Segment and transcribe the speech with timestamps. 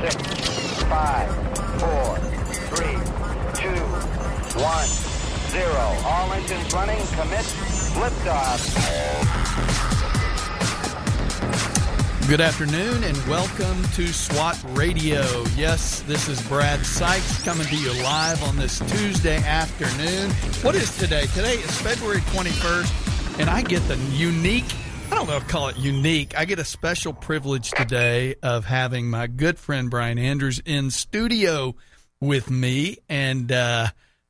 [0.00, 0.16] six,
[0.84, 1.28] five,
[1.80, 2.18] four,
[2.70, 2.96] three,
[3.54, 3.80] two,
[4.60, 4.88] one,
[5.48, 5.84] zero.
[6.04, 6.98] All engines running.
[7.18, 7.46] Commit.
[7.96, 8.60] Liftoff.
[12.28, 15.22] Good afternoon and welcome to SWAT Radio.
[15.54, 20.30] Yes, this is Brad Sykes coming to you live on this Tuesday afternoon.
[20.62, 21.26] What is today?
[21.26, 24.74] Today is February 21st, and I get the unique,
[25.16, 29.26] don't know if call it unique, I get a special privilege today of having my
[29.26, 31.74] good friend Brian Andrews in studio
[32.20, 32.98] with me.
[33.08, 33.88] And, uh,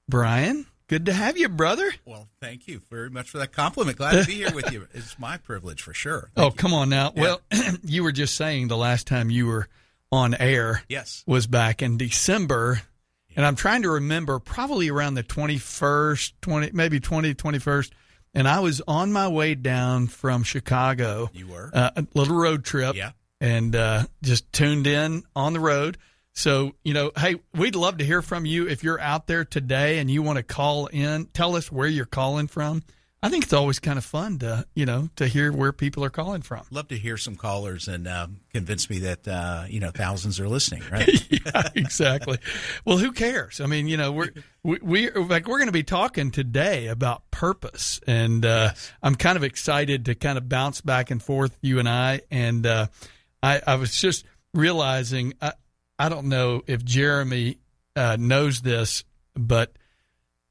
[0.08, 1.92] Brian, Good to have you, brother.
[2.04, 3.98] Well, thank you very much for that compliment.
[3.98, 4.86] Glad to be here with you.
[4.94, 6.30] It's my privilege for sure.
[6.36, 6.52] Thank oh, you.
[6.52, 7.12] come on now.
[7.16, 7.22] Yeah.
[7.22, 7.40] Well,
[7.82, 9.66] you were just saying the last time you were
[10.12, 11.24] on air yes.
[11.26, 12.82] was back in December.
[13.30, 13.34] Yeah.
[13.38, 17.90] And I'm trying to remember probably around the 21st, 20 maybe 20 21st
[18.36, 21.30] and I was on my way down from Chicago.
[21.32, 21.70] You were?
[21.72, 22.94] Uh, a little road trip.
[22.94, 23.12] Yeah.
[23.40, 25.98] And uh, just tuned in on the road
[26.36, 30.00] so, you know, hey, we'd love to hear from you if you're out there today
[30.00, 32.82] and you want to call in, tell us where you're calling from.
[33.26, 36.10] I think it's always kind of fun to, you know, to hear where people are
[36.10, 36.62] calling from.
[36.70, 40.48] Love to hear some callers and um, convince me that, uh, you know, thousands are
[40.48, 41.08] listening, right?
[41.28, 42.38] yeah, exactly.
[42.84, 43.60] well, who cares?
[43.60, 44.30] I mean, you know, we're,
[44.62, 47.98] we, we like, we're going to be talking today about purpose.
[48.06, 48.92] And uh, yes.
[49.02, 52.20] I'm kind of excited to kind of bounce back and forth, you and I.
[52.30, 52.86] And uh,
[53.42, 55.54] I, I was just realizing, I,
[55.98, 57.58] I don't know if Jeremy
[57.96, 59.02] uh, knows this,
[59.34, 59.72] but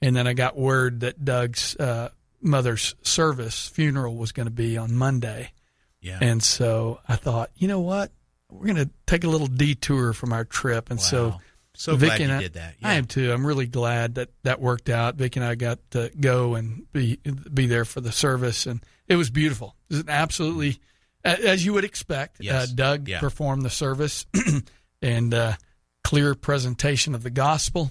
[0.00, 2.08] and then I got word that Doug's uh,
[2.42, 5.52] mother's service funeral was going to be on Monday,
[6.00, 8.12] yeah, and so I thought, you know what,
[8.50, 11.04] we're going to take a little detour from our trip, and wow.
[11.04, 11.34] so.
[11.74, 12.74] So Vicky glad and you I, did that.
[12.80, 12.88] Yeah.
[12.88, 13.32] I am too.
[13.32, 15.14] I'm really glad that that worked out.
[15.14, 19.16] Vicky and I got to go and be be there for the service, and it
[19.16, 19.74] was beautiful.
[19.88, 20.80] It was absolutely
[21.24, 22.40] as you would expect.
[22.40, 22.70] Uh, yes.
[22.70, 23.20] Uh, Doug yeah.
[23.20, 24.26] performed the service
[25.02, 25.52] and uh,
[26.04, 27.90] clear presentation of the gospel.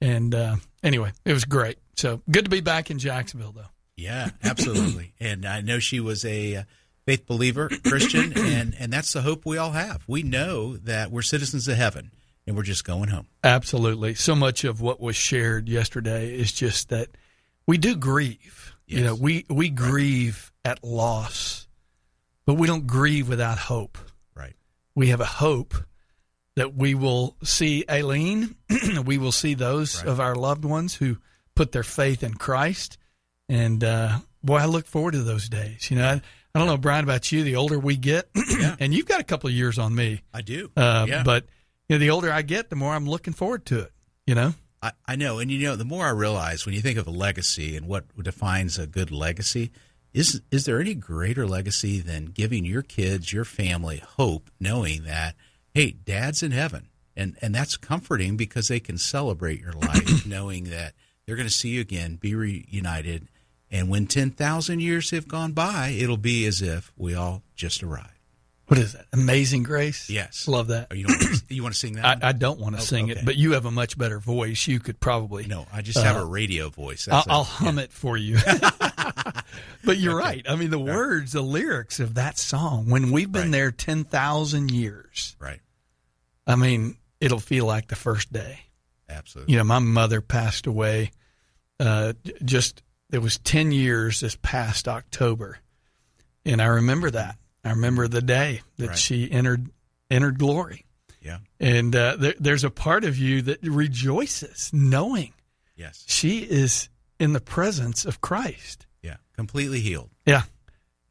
[0.00, 1.78] And uh, anyway, it was great.
[1.96, 3.62] So good to be back in Jacksonville, though.
[4.00, 5.14] Yeah, absolutely.
[5.20, 6.62] and I know she was a uh,
[7.06, 10.04] faith believer, Christian, and and that's the hope we all have.
[10.06, 12.10] We know that we're citizens of heaven,
[12.46, 13.26] and we're just going home.
[13.44, 14.14] Absolutely.
[14.14, 17.08] So much of what was shared yesterday is just that
[17.66, 18.74] we do grieve.
[18.86, 18.98] Yes.
[18.98, 20.72] You know, we we grieve right.
[20.72, 21.68] at loss
[22.50, 23.96] but we don't grieve without hope.
[24.34, 24.56] Right.
[24.96, 25.74] We have a hope
[26.56, 28.56] that we will see Aileen,
[29.04, 30.08] we will see those right.
[30.08, 31.18] of our loved ones who
[31.54, 32.98] put their faith in Christ.
[33.50, 35.90] And uh, boy, I look forward to those days.
[35.90, 36.22] You know, I,
[36.54, 37.42] I don't know, Brian, about you.
[37.42, 38.76] The older we get, yeah.
[38.78, 40.22] and you've got a couple of years on me.
[40.32, 40.70] I do.
[40.76, 41.22] Uh, yeah.
[41.24, 41.46] But
[41.88, 43.92] you know, the older I get, the more I'm looking forward to it.
[44.24, 44.54] You know.
[44.82, 47.10] I, I know, and you know, the more I realize when you think of a
[47.10, 49.72] legacy and what defines a good legacy,
[50.14, 55.34] is is there any greater legacy than giving your kids, your family hope, knowing that
[55.74, 60.64] hey, dad's in heaven, and and that's comforting because they can celebrate your life, knowing
[60.64, 60.94] that
[61.26, 63.28] they're going to see you again, be reunited,
[63.70, 67.82] and when ten thousand years have gone by, it'll be as if we all just
[67.82, 68.08] arrived.
[68.70, 69.06] What is that?
[69.12, 70.08] Amazing Grace.
[70.08, 70.86] Yes, love that.
[70.92, 72.04] Oh, you to, you want to sing that?
[72.22, 73.18] I, I, don't want to oh, sing okay.
[73.18, 74.68] it, but you have a much better voice.
[74.68, 75.46] You could probably.
[75.46, 77.08] No, I just have uh, a radio voice.
[77.10, 77.84] I'll, I'll, hum yeah.
[77.84, 78.38] it for you.
[79.84, 80.28] but you're okay.
[80.28, 80.46] right.
[80.48, 82.88] I mean, the words, the lyrics of that song.
[82.88, 83.50] When we've been right.
[83.50, 85.60] there ten thousand years, right?
[86.46, 88.60] I mean, it'll feel like the first day.
[89.08, 89.52] Absolutely.
[89.52, 91.10] You know, my mother passed away
[91.80, 92.12] uh,
[92.44, 92.82] just
[93.12, 95.58] it was 10 years this past October.
[96.44, 97.36] And I remember that.
[97.64, 98.98] I remember the day that Right.
[98.98, 99.70] she entered
[100.10, 100.84] entered glory.
[101.20, 101.38] Yeah.
[101.60, 105.32] And uh, there, there's a part of you that rejoices knowing
[105.76, 106.04] Yes.
[106.08, 108.86] she is in the presence of Christ.
[109.02, 109.16] Yeah.
[109.36, 110.10] Completely healed.
[110.24, 110.42] Yeah.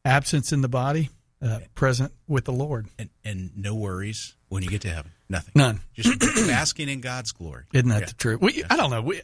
[0.04, 1.10] Absence in the body,
[1.42, 2.88] uh, present with the Lord.
[2.98, 5.12] And and no worries when you get to heaven.
[5.30, 5.52] Nothing.
[5.56, 5.80] None.
[5.94, 7.66] Just basking in God's glory.
[7.74, 8.06] Isn't that Yeah.
[8.08, 8.42] the truth?
[8.42, 9.02] We, I don't know.
[9.04, 9.22] We,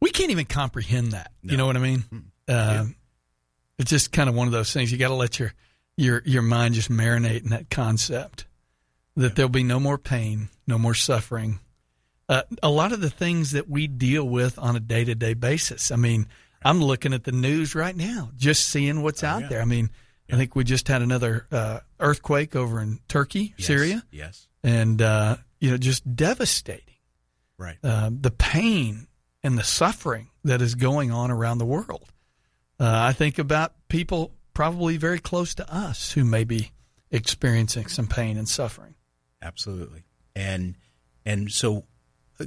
[0.00, 1.32] we can't even comprehend that.
[1.42, 2.04] You know what I mean?
[2.48, 2.94] Um,
[3.78, 4.90] It's just kind of one of those things.
[4.90, 5.52] You got to let your,
[5.96, 8.46] your, your mind just marinate in that concept
[9.16, 11.60] that there'll be no more pain, no more suffering.
[12.28, 15.34] Uh, a lot of the things that we deal with on a day to day
[15.34, 15.90] basis.
[15.90, 16.26] I mean,
[16.62, 19.48] I'm looking at the news right now, just seeing what's out Oh, yeah.
[19.48, 19.62] there.
[19.62, 19.90] I mean,
[20.30, 23.66] I think we just had another uh, earthquake over in Turkey, Yes.
[23.66, 24.46] Syria, Yes.
[24.62, 26.84] and uh, you know, just devastating
[27.56, 27.78] Right.
[27.82, 29.07] uh, the pain
[29.48, 32.12] and the suffering that is going on around the world.
[32.78, 36.70] Uh, I think about people probably very close to us who may be
[37.10, 38.94] experiencing some pain and suffering.
[39.40, 40.04] Absolutely.
[40.36, 40.74] And
[41.24, 41.84] and so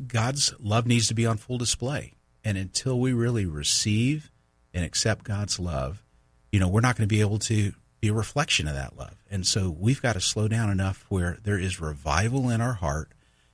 [0.08, 2.14] God's love needs to be on full display.
[2.44, 4.32] And until we really receive
[4.72, 6.04] and accept God's love,
[6.52, 9.24] you know, we're not going to be able to be a reflection of that love.
[9.32, 13.12] And so we've got to slow down enough where there is revival in our heart.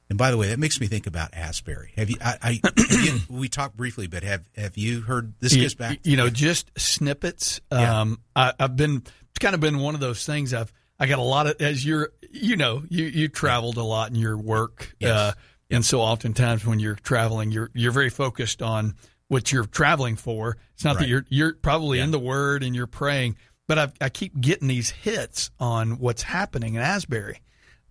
[0.09, 1.91] And by the way, that makes me think about Asbury.
[1.97, 2.15] Have you?
[2.21, 5.33] I, I have you, we talked briefly, but have have you heard?
[5.39, 5.99] This You, goes back.
[6.03, 7.59] you know, just snippets.
[7.71, 8.01] Yeah.
[8.01, 8.97] Um, I, I've been
[9.29, 10.53] it's kind of been one of those things.
[10.53, 14.09] I've I got a lot of as you're you know you you traveled a lot
[14.09, 15.11] in your work, Yes.
[15.11, 15.33] uh,
[15.69, 18.95] and so oftentimes when you're traveling, you're you're very focused on
[19.27, 20.55] what you're traveling for.
[20.75, 22.05] It's not that you're you're probably Yeah.
[22.05, 23.35] in the Word and you're praying,
[23.67, 27.41] but I I keep getting these hits on what's happening in Asbury,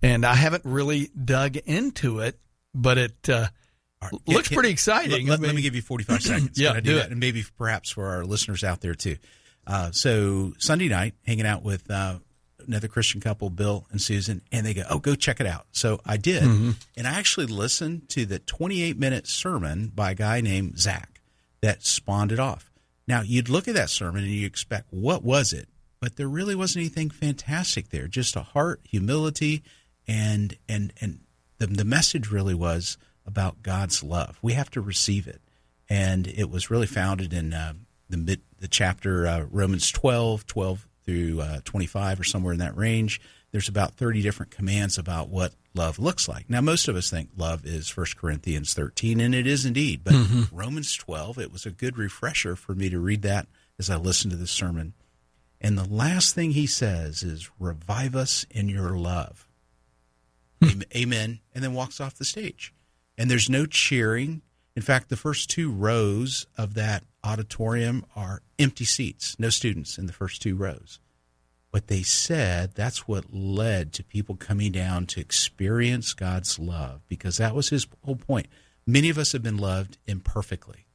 [0.06, 2.38] and I haven't really dug into it,
[2.74, 3.28] but it.
[3.28, 3.46] Uh,
[4.02, 4.12] right.
[4.26, 5.26] looks Hit- pretty exciting.
[5.26, 6.58] Let, I let- let me give you 45 seconds.
[6.58, 7.06] Yeah, Can I do that?
[7.06, 7.10] it.
[7.12, 9.16] And maybe perhaps for our listeners out there too.
[9.66, 12.18] Uh, so Sunday night, hanging out with uh,
[12.66, 16.00] another Christian couple, Bill and Susan, and they go, "Oh, go check it out." So
[16.06, 16.70] I did, Mm-hmm.
[16.96, 21.20] and I actually listened to the 28 minute sermon by a guy named Zach
[21.62, 22.70] that spawned it off.
[23.08, 25.68] Now you'd look at that sermon and you expect, what was it?
[26.00, 28.06] But there really wasn't anything fantastic there.
[28.06, 29.62] Just a heart, humility,
[30.08, 31.20] and and and
[31.58, 34.38] the the message really was about God's love.
[34.42, 35.40] We have to receive it,
[35.88, 37.74] and it was really founded in uh,
[38.08, 42.76] the mid the chapter uh, Romans 12, 12 through uh, 25 or somewhere in that
[42.76, 43.20] range.
[43.52, 46.50] There's about 30 different commands about what love looks like.
[46.50, 50.02] Now, most of us think love is 1 Corinthians 13, and it is indeed.
[50.04, 50.14] But
[50.52, 53.46] Romans 12, it was a good refresher for me to read that
[53.78, 54.94] as I listened to this sermon.
[55.60, 59.45] And the last thing he says is, Revive us in your love.
[60.62, 61.40] Am- Amen.
[61.54, 62.72] And then walks off the stage.
[63.18, 64.42] And there's no cheering.
[64.74, 70.06] In fact, the first two rows of that auditorium are empty seats, no students in
[70.06, 71.00] the first two rows.
[71.72, 77.36] But they said that's what led to people coming down to experience God's love because
[77.36, 78.46] that was his whole point.
[78.86, 80.86] Many of us have been loved imperfectly.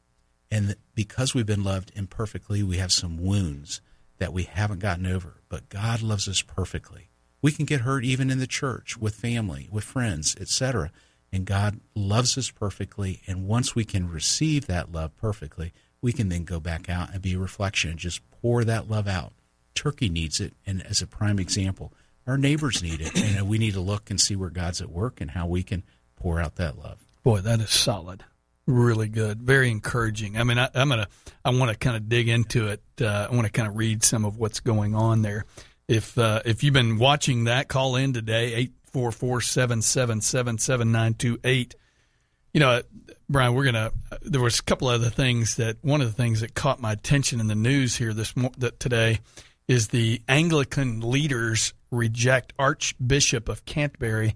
[0.49, 3.81] And because we've been loved imperfectly, we have some wounds
[4.17, 5.41] that we haven't gotten over.
[5.49, 7.10] But God loves us perfectly.
[7.41, 10.91] We can get hurt even in the church, with family, with friends, etc.
[11.31, 13.21] And God loves us perfectly.
[13.27, 17.21] And once we can receive that love perfectly, we can then go back out and
[17.21, 19.33] be a reflection and just pour that love out.
[19.73, 21.93] Turkey needs it, and as a prime example,
[22.27, 23.15] our neighbors need it.
[23.17, 25.83] And we need to look and see where God's at work and how we can
[26.15, 26.99] pour out that love.
[27.23, 28.23] Boy, that is solid.
[28.67, 29.41] Really good.
[29.41, 30.37] Very encouraging.
[30.37, 31.07] I mean, I, I'm gonna,
[31.43, 32.81] I want to kind of dig into it.
[32.99, 35.45] Uh, I want to kind of read some of what's going on there.
[35.91, 40.21] If uh, if you've been watching that, call in today eight four four seven seven
[40.21, 41.75] seven seven nine two eight.
[42.53, 42.81] You know,
[43.29, 43.91] Brian, we're gonna.
[44.21, 47.41] There was a couple other things that one of the things that caught my attention
[47.41, 49.19] in the news here this that today
[49.67, 54.35] is the Anglican leaders reject Archbishop of Canterbury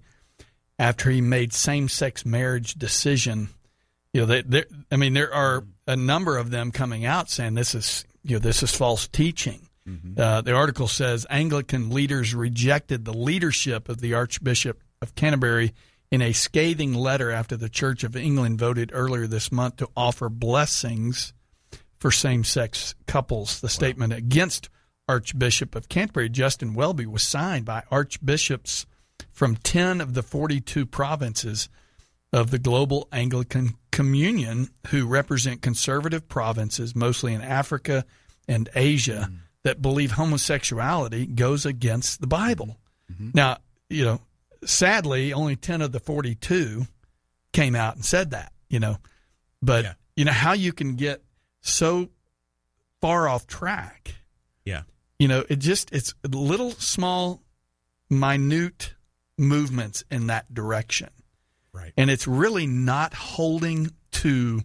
[0.78, 3.48] after he made same-sex marriage decision.
[4.14, 7.54] You know, they, there- I mean, there are a number of them coming out saying
[7.54, 9.70] this is, you know, this is false teaching.
[10.18, 15.74] Uh, the article says Anglican leaders rejected the leadership of the Archbishop of Canterbury
[16.12, 20.30] in a scathing letter after the Church of England voted earlier this month to offer
[20.30, 21.34] blessings
[22.00, 23.62] for same-sex couples.
[23.62, 24.70] The statement against
[25.08, 28.86] Archbishop of Canterbury, Justin Welby, was signed by archbishops
[29.32, 31.70] from 10 of the 42 provinces
[32.34, 38.06] of the global Anglican Communion who represent conservative provinces, mostly in Africa
[38.48, 39.30] and Asia,
[39.66, 42.78] that believe homosexuality goes against the Bible.
[43.12, 43.32] Mm-hmm.
[43.34, 43.58] Now,
[43.90, 44.22] you know,
[44.64, 46.86] sadly, only 10 of the 42
[47.52, 48.98] came out and said that, you know.
[49.64, 49.94] But, Yeah.
[50.16, 51.24] you know, how you can get
[51.62, 52.10] so
[53.02, 54.14] far off track.
[54.66, 54.84] Yeah.
[55.18, 57.42] You know, it just it's little small
[58.08, 58.94] minute
[59.36, 61.10] movements in that direction.
[61.74, 61.92] Right.
[61.98, 64.62] And it's really not holding to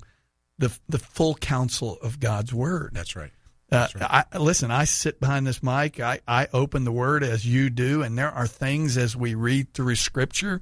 [0.58, 2.90] the the full counsel of God's word.
[2.92, 3.30] That's right.
[3.72, 4.26] Uh, right.
[4.32, 6.00] I, listen, I sit behind this mic.
[6.00, 9.72] I, I open the word as you do, and there are things as we read
[9.74, 10.60] through Scripture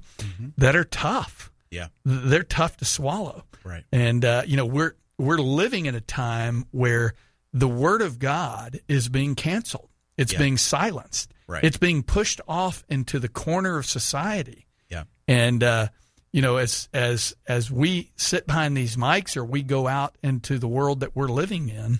[0.57, 1.51] that are tough.
[1.71, 1.87] Yeah.
[2.05, 3.43] They're tough to swallow.
[3.63, 3.83] Right.
[3.91, 7.13] And uh, you know, we're we're living in a time where
[7.53, 9.89] the word of God is being canceled.
[10.17, 10.39] It's Yeah.
[10.39, 11.31] being silenced.
[11.47, 11.63] Right.
[11.63, 14.67] It's being pushed off into the corner of society.
[14.89, 15.03] Yeah.
[15.27, 15.87] And uh,
[16.31, 20.57] you know, as as as we sit behind these mics or we go out into
[20.59, 21.99] the world that we're living in,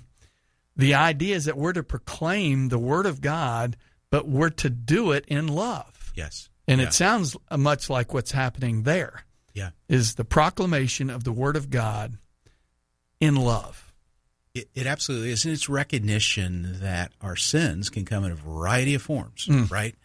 [0.80, 3.78] the idea is that we're to proclaim the word of God,
[4.10, 6.12] but we're to do it in love.
[6.16, 6.50] Yes.
[6.68, 6.88] And yeah.
[6.88, 9.72] it sounds much like what's happening there Yeah.
[9.88, 12.18] is the proclamation of the word of God
[13.20, 13.94] in love.
[14.54, 15.46] It, it absolutely is.
[15.46, 19.70] And it's recognition that our sins can come in a variety of forms, Mm.
[19.70, 19.96] right?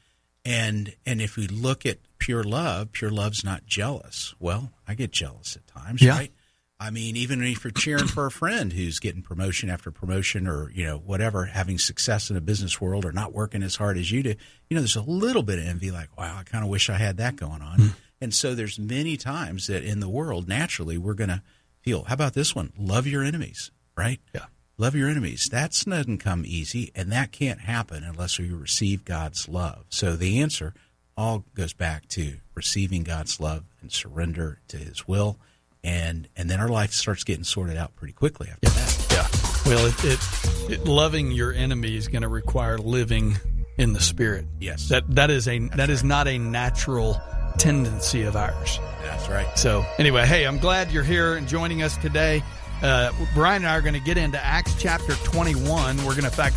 [0.44, 4.34] And and if we look at pure love, pure love's not jealous.
[4.38, 6.10] Well, I get jealous at times, Yeah.
[6.12, 6.32] right?
[6.80, 10.70] I mean, even if you're cheering for a friend who's getting promotion after promotion or,
[10.72, 14.10] you know, whatever, having success in a business world or not working as hard as
[14.10, 14.34] you do,
[14.68, 16.94] you know, there's a little bit of envy like, wow, I kind of wish I
[16.94, 17.78] had that going on.
[17.78, 17.88] Hmm.
[18.20, 21.42] And so there's many times that in the world, naturally, we're going to
[21.82, 22.72] feel, how about this one?
[22.76, 24.20] Love your enemies, right?
[24.34, 24.46] Yeah.
[24.76, 25.48] Love your enemies.
[25.52, 29.84] That doesn't come easy, and that can't happen unless we receive God's love.
[29.88, 30.74] So the answer
[31.16, 35.38] all goes back to receiving God's love and surrender to His will,
[35.84, 39.06] and and then our life starts getting sorted out pretty quickly after that.
[39.10, 39.70] Yeah.
[39.70, 43.36] Well, it, it, it loving your enemy is going to require living
[43.78, 44.46] in the spirit.
[44.60, 44.88] Yes.
[44.88, 47.20] That that is a that is not a natural
[47.58, 48.80] tendency of ours.
[49.02, 49.58] That's right.
[49.58, 52.42] So anyway, hey, I'm glad you're here and joining us today.
[52.82, 55.96] Uh, Brian and I are going to get into Acts chapter 21.
[55.98, 56.56] We're going to, fact,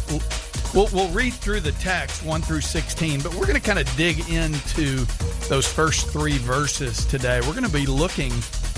[0.74, 3.96] we'll, we'll read through the text 1 through 16, but we're going to kind of
[3.96, 5.06] dig into
[5.48, 7.40] those first three verses today.
[7.42, 8.32] We're going to be looking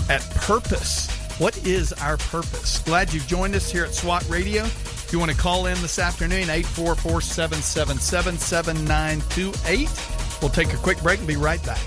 [0.09, 1.09] at purpose.
[1.39, 2.79] What is our purpose?
[2.79, 4.65] Glad you've joined us here at SWAT Radio.
[4.65, 10.41] If you want to call in this afternoon, 844 777 7928.
[10.41, 11.79] We'll take a quick break and be right back.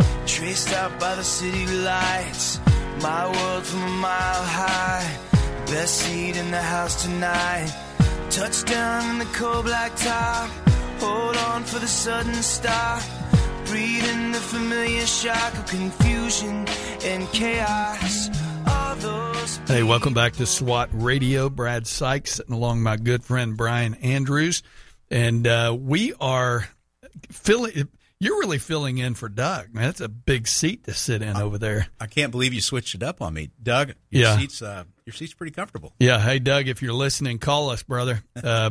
[0.51, 2.59] traced out by the city lights.
[3.01, 5.17] My world from a mile high,
[5.67, 7.73] best seat in the house tonight.
[8.29, 10.49] Touchdown in the cold black top,
[10.99, 13.01] hold on for the sudden stop.
[13.67, 16.67] Breathing the familiar shock of confusion
[17.05, 18.27] and chaos.
[19.67, 21.49] Hey, welcome back to SWAT Radio.
[21.49, 24.63] Brad Sykes sitting along my good friend Brian Andrews.
[25.09, 26.67] And uh, we are
[27.29, 27.87] filling,
[28.21, 29.85] you're really filling in for Doug, man.
[29.85, 31.87] That's a big seat to sit in over there.
[31.99, 33.93] I can't believe you switched it up on me, Doug.
[34.11, 34.37] Your Yeah.
[34.37, 35.93] seat's uh, your seat's pretty comfortable.
[35.99, 36.19] Yeah.
[36.19, 38.23] Hey, Doug, if you're listening, call us, brother.
[38.41, 38.69] Uh,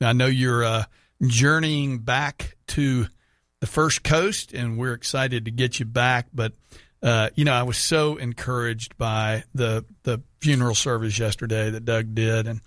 [0.00, 0.84] I know you're uh,
[1.26, 3.06] journeying back to
[3.60, 6.28] the first coast, and we're excited to get you back.
[6.32, 6.52] But
[7.02, 12.14] uh, you know, I was so encouraged by the the funeral service yesterday that Doug
[12.14, 12.60] did, and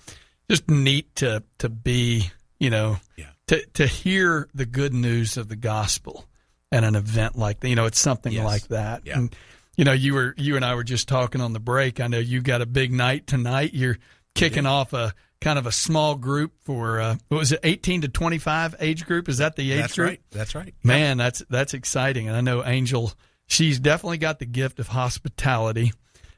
[0.49, 3.25] just neat to to be, you know, Yeah.
[3.49, 6.25] To to hear the good news of the gospel
[6.71, 7.69] at an event like that.
[7.69, 8.45] You know, it's something Yes.
[8.45, 9.03] like that.
[9.05, 9.17] Yeah.
[9.19, 9.35] And
[9.77, 11.99] you know, you were you and I were just talking on the break.
[11.99, 13.73] I know you got a big night tonight.
[13.73, 13.97] You're
[14.35, 18.07] kicking off a kind of a small group for uh, what was it, eighteen to
[18.09, 19.29] twenty five age group?
[19.29, 20.07] Is that the age That's group?
[20.09, 20.21] right.
[20.31, 20.73] That's right.
[20.83, 23.13] Man, that's that's exciting, and I know Angel.
[23.47, 25.91] She's definitely got the gift of hospitality,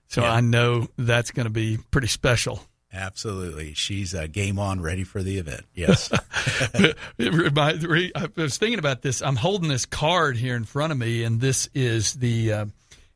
[0.08, 0.32] so Yeah.
[0.34, 2.64] I know that's going to be pretty special.
[2.94, 3.74] Absolutely.
[3.74, 5.66] She's uh, game on, ready for the event.
[5.74, 6.12] Yes.
[6.74, 6.94] I
[8.36, 9.22] was thinking about this.
[9.22, 12.66] I'm holding this card here in front of me, and this is the uh,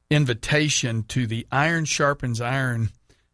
[0.10, 2.89] invitation to the Iron Sharpens Iron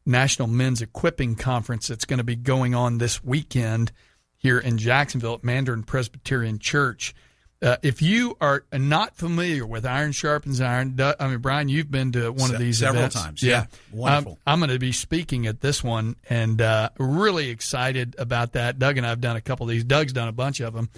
[0.06, 3.92] National Men's Equipping Conference that's going to be going on this weekend
[4.38, 7.14] here in Jacksonville at Mandarin Presbyterian Church.
[7.62, 12.12] Uh, if you are not familiar with Iron Sharpens Iron, I mean, Brian, you've been
[12.14, 13.22] to one of these several events.
[13.22, 13.68] times, yeah.
[13.92, 14.32] Wonderful.
[14.32, 18.80] Um, I'm going to be speaking at this one and uh, really excited about that.
[18.80, 19.84] Doug and I have done a couple of these.
[19.84, 20.90] Doug's done a bunch of them.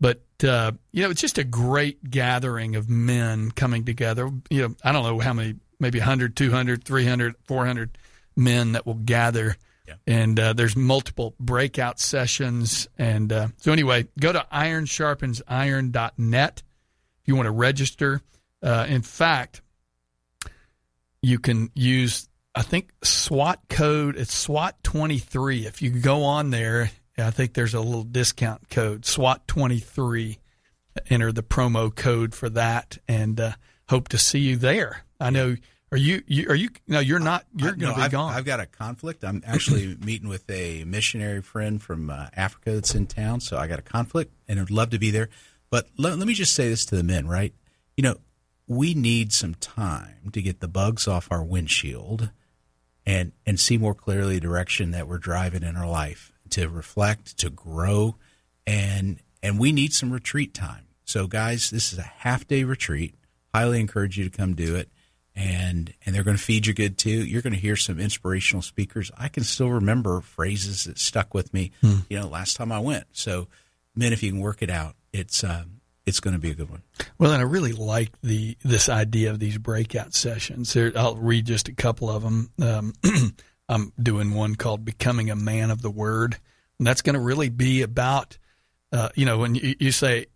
[0.00, 4.30] But, uh, you know, it's just a great gathering of men coming together.
[4.48, 7.98] You know, I don't know how many, maybe 100, 200, 300, 400
[8.36, 9.56] men that will gather.
[10.06, 12.86] And uh, there's multiple breakout sessions.
[12.98, 16.62] And uh, so, anyway, go to ironsharpensiron.net
[17.22, 18.20] if you want to register.
[18.62, 19.60] Uh, in fact,
[21.22, 24.16] you can use I think SWAT code.
[24.16, 29.06] It's SWAT 23 if you go on there I think there's a little discount code.
[29.06, 30.38] SWAT 23
[31.08, 33.52] enter the promo code for that and uh,
[33.88, 35.04] hope to see you there.
[35.18, 35.56] I know
[35.92, 38.34] are you, you are you no you're not you're going no, to be I've, gone
[38.34, 39.24] I've got a conflict.
[39.24, 43.68] I'm actually meeting with a missionary friend from uh, Africa that's in town, so I
[43.68, 45.28] got a conflict, and I'd love to be there.
[45.70, 47.54] But let, let me just say this to the men, right?
[47.96, 48.16] You know,
[48.66, 52.30] we need some time to get the bugs off our windshield,
[53.04, 57.38] and and see more clearly the direction that we're driving in our life, to reflect,
[57.38, 58.16] to grow,
[58.66, 60.86] and and we need some retreat time.
[61.04, 63.14] So, guys, this is a half day retreat.
[63.54, 64.90] Highly encourage you to come do it
[65.36, 67.10] and and they're going to feed you good too.
[67.10, 69.10] You're going to hear some inspirational speakers.
[69.16, 71.72] I can still remember phrases that stuck with me.
[72.08, 73.04] You know, last time I went.
[73.12, 73.48] So,
[73.94, 76.70] men, if you can work it out, it's um, it's going to be a good
[76.70, 76.82] one.
[77.18, 80.72] Well, and I really like the this idea of these breakout sessions.
[80.72, 82.50] There, I'll read just a couple of them.
[82.60, 82.92] Um,
[83.68, 86.38] I'm doing one called "Becoming a Man of the Word,"
[86.78, 88.38] and that's going to really be about,
[88.92, 90.26] uh, you know, when you, you say,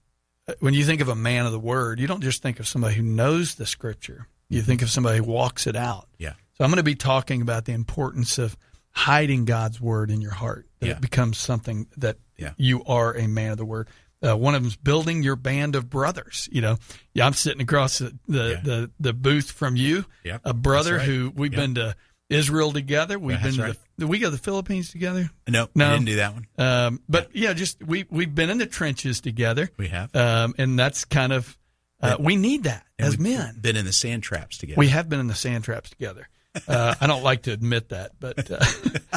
[0.58, 2.96] when you think of a man of the Word, you don't just think of somebody
[2.96, 4.26] who knows the Scripture.
[4.50, 6.08] You think of somebody who walks it out.
[6.18, 6.34] Yeah.
[6.58, 8.56] So I'm going to be talking about the importance of
[8.90, 10.66] hiding God's word in your heart.
[10.80, 10.92] That Yeah.
[10.94, 12.52] it becomes something that Yeah.
[12.56, 13.88] you are a man of the word.
[14.22, 16.46] Uh, one of them's building your band of brothers.
[16.52, 16.76] You know,
[17.14, 18.60] yeah, I'm sitting across the the, Yeah.
[18.62, 21.06] the, the booth from you, Yep, a brother right.
[21.06, 21.60] who we've Yep.
[21.62, 21.96] been to
[22.28, 23.18] Israel together.
[23.18, 23.72] We've been right.
[23.72, 25.30] to the, we go to the Philippines together.
[25.48, 25.88] No, No.
[25.90, 26.46] we didn't do that one.
[26.58, 29.70] Um, but yeah, just we we've been in the trenches together.
[29.78, 30.14] We have.
[30.14, 31.56] um, and that's kind of
[32.02, 33.58] uh, we need that And as we've men.
[33.60, 34.78] been in the sand traps together.
[34.78, 36.28] We have been in the sand traps together.
[36.66, 38.64] Uh, I don't like to admit that, but uh,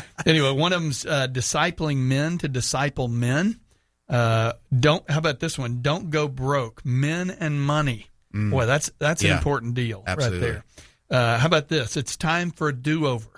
[0.25, 3.59] anyway, one of them's uh, discipling men to disciple men.
[4.07, 5.09] Uh, don't.
[5.09, 5.81] How about this one?
[5.81, 6.85] Don't go broke.
[6.85, 8.07] Men and money.
[8.31, 9.37] Boy, that's that's an Mm.
[9.37, 10.39] Important deal Absolutely.
[10.51, 10.61] right
[11.09, 11.19] there.
[11.19, 11.97] Uh, how about this?
[11.97, 13.29] It's time for a do over.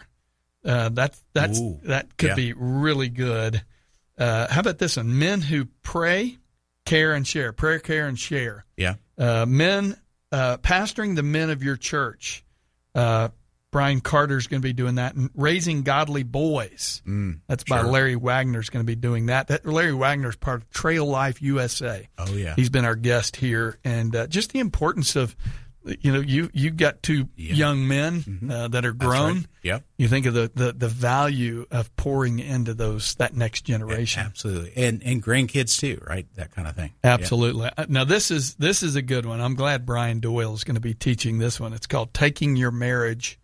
[0.66, 1.80] Uh, that's that's Ooh.
[1.84, 2.36] that could Yeah.
[2.36, 3.62] be really good.
[4.18, 5.20] Uh, how about this one?
[5.20, 6.38] Men who pray,
[6.86, 7.52] care, and share.
[7.54, 8.96] Prayer, care, and share yeah.
[9.18, 9.98] Uh, men
[10.32, 12.44] uh, pastoring the men of your church.
[12.94, 13.30] Uh,
[13.72, 17.02] Brian Carter's going to be doing that, and raising godly boys.
[17.06, 17.92] Mm, That's by sure.
[17.92, 19.48] Larry Wagner's going to be doing that.
[19.48, 22.08] That Larry Wagner's part of Trail Life USA.
[22.18, 22.54] Oh yeah.
[22.56, 25.36] He's been our guest here, and uh, just the importance of,
[26.02, 27.54] you know, you you got two Yeah.
[27.54, 29.18] young men uh, that are That's right.
[29.20, 29.46] grown.
[29.64, 29.84] Yep.
[29.98, 34.24] You think of the, the the value of pouring into those that next generation.
[34.26, 34.74] Absolutely.
[34.76, 36.26] And and grandkids too, right?
[36.36, 36.94] That kind of thing.
[37.04, 37.70] Absolutely.
[37.78, 39.42] Uh, Now this is this is a good one.
[39.42, 41.74] I'm glad Brian Doyle is going to be teaching this one.
[41.74, 43.40] It's called "Taking Your Marriage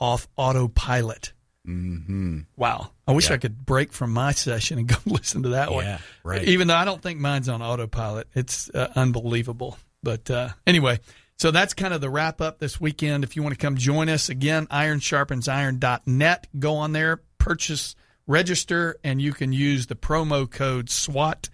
[0.00, 1.32] Off Autopilot."
[1.66, 2.40] Mm-hmm.
[2.56, 2.90] Wow.
[3.08, 3.34] I wish Yeah.
[3.34, 5.84] I could break from my session and go listen to that one.
[5.84, 6.44] Yeah, right.
[6.44, 9.76] Even though I don't think mine's on autopilot, it's uh, unbelievable.
[10.02, 11.00] But uh, anyway,
[11.38, 13.22] so that's kind of the wrap up this weekend.
[13.22, 16.46] If you want to come join us again, ironsharpensiron.net.
[16.58, 17.94] Go on there, purchase,
[18.26, 21.50] register, and you can use the promo code SWAT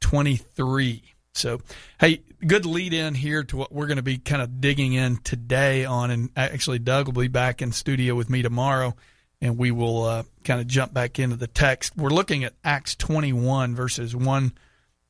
[0.00, 1.02] 23.
[1.34, 1.60] So,
[2.00, 5.18] hey, good lead in here to what we're going to be kind of digging in
[5.18, 6.10] today on.
[6.10, 8.96] And actually, Doug will be back in studio with me tomorrow,
[9.42, 11.94] and we will uh, kind of jump back into the text.
[11.96, 14.52] We're looking at Acts 21, verses 1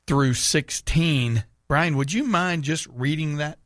[0.07, 1.45] through 16.
[1.69, 3.59] Brian, would you mind just reading that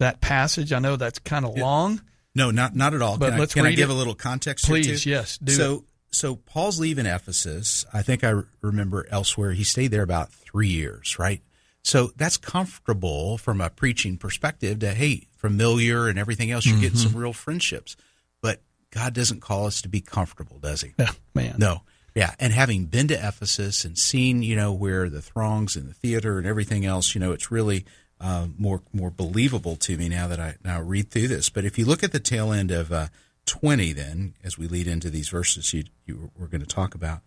[0.00, 0.72] that passage?
[0.72, 2.00] I know that's kind of long.
[2.34, 3.16] No, not not at all.
[3.18, 3.92] But can let's I, can I give it.
[3.92, 4.66] a little context?
[4.66, 5.10] here, Please, too?
[5.10, 7.84] yes, do so so Paul's leaving Ephesus.
[7.92, 11.42] I think I remember elsewhere he stayed there about three years, right?
[11.82, 14.78] So that's comfortable from a preaching perspective.
[14.80, 17.10] To hey, familiar and everything else, you're getting Mm-hmm.
[17.12, 17.96] some real friendships.
[18.40, 20.92] But God doesn't call us to be comfortable, does He?
[20.98, 21.56] Yeah, man.
[21.58, 21.82] No.
[22.14, 25.94] Yeah, and having been to Ephesus and seen, you know, where the throngs and the
[25.94, 27.84] theater and everything else, you know, it's really
[28.20, 31.50] uh, more more believable to me now that I now read through this.
[31.50, 33.08] But if you look at the tail end of uh,
[33.44, 37.20] twenty, then as we lead into these verses you, you we're going to talk about,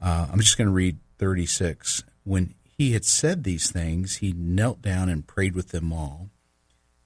[0.00, 2.02] uh, I'm just going to read thirty six.
[2.24, 6.30] When he had said these things, he knelt down and prayed with them all,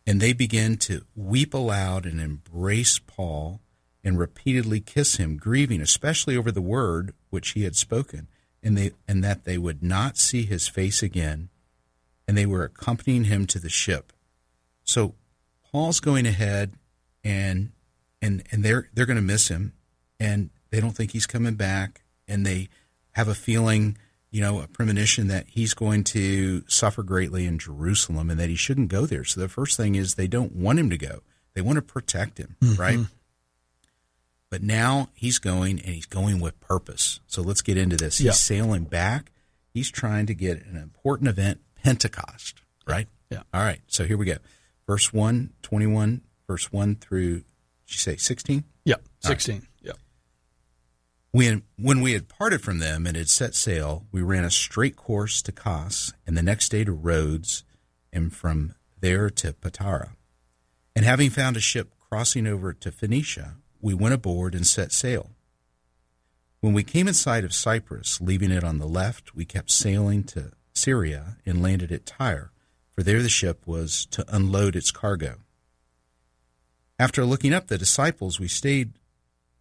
[0.06, 3.60] and they began to weep aloud and embrace Paul
[4.04, 8.28] and repeatedly kiss him, grieving especially over the word which he had spoken,
[8.62, 11.48] and they and that they would not see his face again,
[12.26, 14.12] and they were accompanying him to the ship.
[14.82, 15.14] So
[15.70, 16.74] Paul's going ahead
[17.22, 17.72] and
[18.20, 19.72] and and they're they're going to miss him
[20.20, 22.68] and they don't think he's coming back and they
[23.12, 23.96] have a feeling
[24.30, 28.56] you know a premonition that he's going to suffer greatly in Jerusalem and that he
[28.56, 31.20] shouldn't go there so the first thing is they don't want him to go
[31.54, 32.80] they want to protect him mm-hmm.
[32.80, 33.00] right
[34.54, 37.18] but now he's going and he's going with purpose.
[37.26, 38.18] So let's get into this.
[38.18, 38.30] He's yeah.
[38.30, 39.32] sailing back.
[39.72, 43.06] He's trying to get an important event, Pentecost, right?
[43.30, 43.42] Yeah.
[43.52, 43.80] All right.
[43.86, 44.38] So here we go.
[44.86, 47.44] Verse 1, 21, verse 1 through, did
[47.88, 48.64] you say 16?
[48.84, 49.54] Yeah, 16.
[49.54, 49.64] Right.
[49.82, 49.92] Yeah.
[51.30, 54.96] When, when we had parted from them and had set sail, we ran a straight
[54.96, 57.64] course to Kos, and the next day to Rhodes,
[58.10, 60.12] and from there to Patara.
[60.96, 65.32] And having found a ship crossing over to Phoenicia, we went aboard and set sail.
[66.60, 70.24] When we came in sight of Cyprus, leaving it on the left, we kept sailing
[70.24, 72.50] to Syria and landed at Tyre,
[72.92, 75.36] for there the ship was to unload its cargo.
[76.98, 78.92] After looking up the disciples, we stayed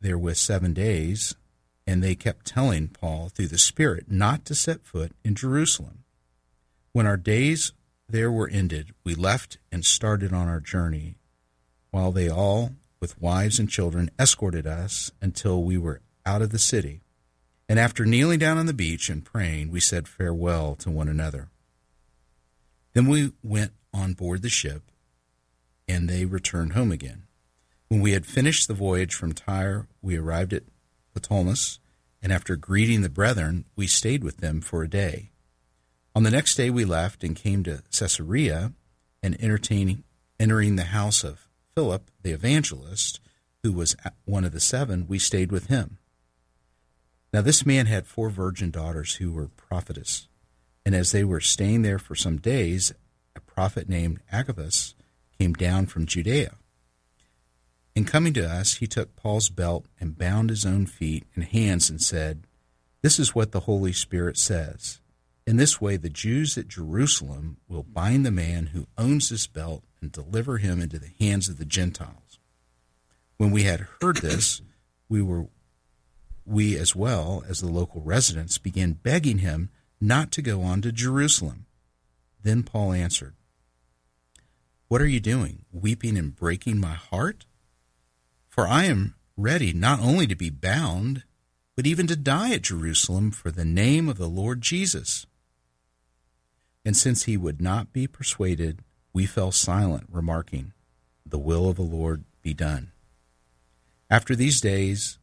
[0.02, 1.36] there with seven days,
[1.88, 6.04] and they kept telling Paul through the Spirit not to set foot in Jerusalem.
[6.92, 7.74] When our days
[8.08, 11.16] there were ended, we left and started on our journey,
[11.92, 12.74] while they all
[13.04, 17.02] with wives and children, escorted us until we were out of the city.
[17.74, 21.50] And after kneeling down on the beach and praying, we said farewell to one another.
[22.94, 24.92] Then we went on board the ship,
[25.88, 27.24] and they returned home again.
[27.88, 30.66] When we had finished the voyage from Tyre, we arrived at
[31.16, 31.80] Ptolemais,
[32.22, 35.32] and after greeting the brethren, we stayed with them for a day.
[36.14, 38.74] On the next day, we left and came to Caesarea,
[39.24, 43.20] and entering the house of Philip, the evangelist,
[43.64, 45.98] who was one of the seven, we stayed with him.
[47.34, 50.28] Now, this man had four virgin daughters who were prophetess.
[50.86, 52.94] And as they were staying there for some days,
[53.36, 54.94] a prophet named Agabus
[55.40, 56.56] came down from Judea.
[57.96, 61.90] In coming to us, he took Paul's belt and bound his own feet and hands
[61.90, 62.46] and said,
[63.02, 65.00] This is what the Holy Spirit says.
[65.48, 69.84] In this way, the Jews at Jerusalem will bind the man who owns this belt
[70.02, 72.40] and deliver him into the hands of the Gentiles.
[73.38, 74.62] When we had heard this,
[75.10, 75.48] we were
[76.46, 79.70] we as well as the local residents began begging him
[80.02, 81.66] not to go on to Jerusalem.
[82.42, 83.36] Then Paul answered,
[84.88, 87.46] What are you doing, weeping and breaking my heart?
[88.50, 91.24] For I am ready not only to be bound,
[91.76, 95.26] but even to die at Jerusalem for the name of the Lord Jesus.
[96.86, 98.80] And since he would not be persuaded,
[99.14, 100.74] we fell silent, remarking,
[101.26, 102.92] The will of the Lord be done.
[104.10, 105.18] After these days,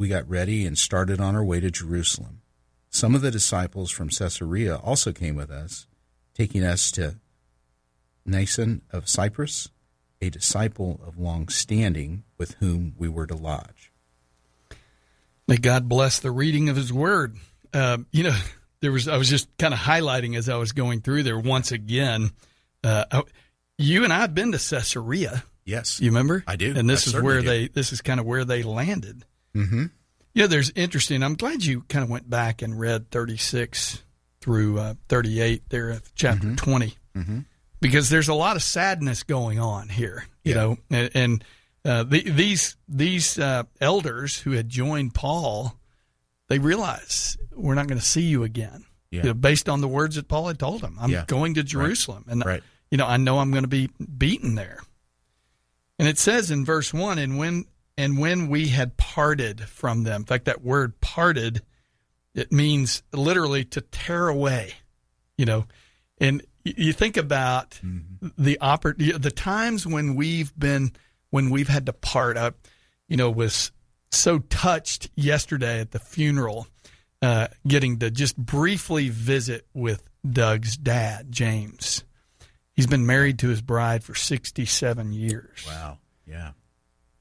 [0.00, 2.40] we got ready and started on our way to Jerusalem.
[2.88, 5.86] Some of the disciples from Caesarea also came with us,
[6.32, 7.16] taking us to
[8.26, 9.68] Mnason of Cyprus,
[10.22, 13.92] a disciple of long standing with whom we were to lodge.
[15.46, 17.36] May God bless the reading of His Word.
[17.74, 18.38] Uh, you know,
[18.80, 21.72] there was I was just kind of highlighting as I was going through there once
[21.72, 22.30] again
[22.82, 23.24] uh, oh,
[23.76, 25.44] you and I have been to Caesarea.
[25.66, 26.42] Yes, you remember?
[26.46, 26.74] I do.
[26.74, 27.46] And this I is where do.
[27.46, 27.68] they.
[27.68, 29.24] This is kind of where they landed.
[29.54, 29.86] Mm-hmm.
[30.34, 31.22] Yeah, there's interesting.
[31.22, 34.02] I'm glad you kind of went back and read 36
[34.40, 36.54] through uh, 38 there of chapter mm-hmm.
[36.54, 37.38] 20, mm-hmm.
[37.80, 40.24] because there's a lot of sadness going on here.
[40.44, 40.60] You yeah.
[40.60, 41.44] know, and, and
[41.84, 45.74] uh, the, these these uh, elders who had joined Paul,
[46.48, 48.84] they realize we're not going to see you again.
[49.10, 49.22] Yeah.
[49.22, 51.24] You know, based on the words that Paul had told him, I'm yeah.
[51.26, 52.32] going to Jerusalem, right.
[52.32, 54.80] and right you know, I know I'm going to be beaten there.
[55.98, 57.66] And it says in verse 1 and when
[58.00, 60.22] and when we had parted from them.
[60.22, 61.62] In fact, that word parted
[62.34, 64.72] it means literally to tear away,
[65.36, 65.66] you know.
[66.18, 68.28] And you think about mm-hmm.
[68.38, 70.92] the oppor- the times when we've been
[71.30, 72.36] when we've had to part.
[72.36, 72.52] I,
[73.08, 73.72] you know, was
[74.10, 76.68] so touched yesterday at the funeral,
[77.20, 82.04] uh, getting to just briefly visit with Doug's dad, James.
[82.72, 85.64] He's been married to his bride for 67 years.
[85.66, 85.98] Wow.
[86.26, 86.52] Yeah.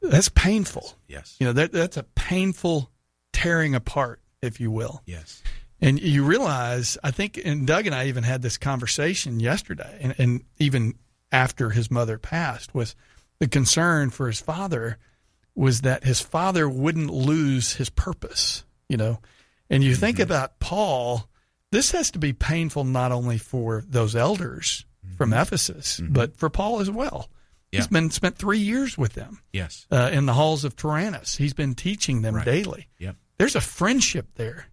[0.02, 0.94] That's painful.
[1.08, 1.36] Yes.
[1.40, 2.90] You know, that, that's a painful
[3.34, 4.22] tearing apart.
[4.42, 5.02] if you will.
[5.06, 5.44] Yes.
[5.82, 10.16] And you realize, I think, and Doug and I even had this conversation yesterday, and,
[10.18, 10.96] and even
[11.32, 12.96] after his mother passed, was
[13.40, 14.98] the concern for his father
[15.56, 19.20] was that his father wouldn't lose his purpose, you know.
[19.70, 20.24] And you think mm-hmm.
[20.24, 21.28] about Paul,
[21.72, 24.86] this has to be painful not only for those elders
[25.18, 25.42] from mm-hmm.
[25.42, 26.14] Ephesus, mm-hmm.
[26.14, 27.30] but for Paul as well.
[27.72, 27.80] Yeah.
[27.80, 29.86] He's been spent three years with them Yes.
[29.92, 31.36] uh, in the halls of Tyrannus.
[31.38, 32.46] He's been teaching them Right.
[32.46, 32.88] daily.
[32.98, 33.16] Yep.
[33.38, 34.68] There's a friendship there.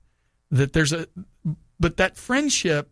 [0.50, 1.06] That there's a,
[1.78, 2.90] but that friendship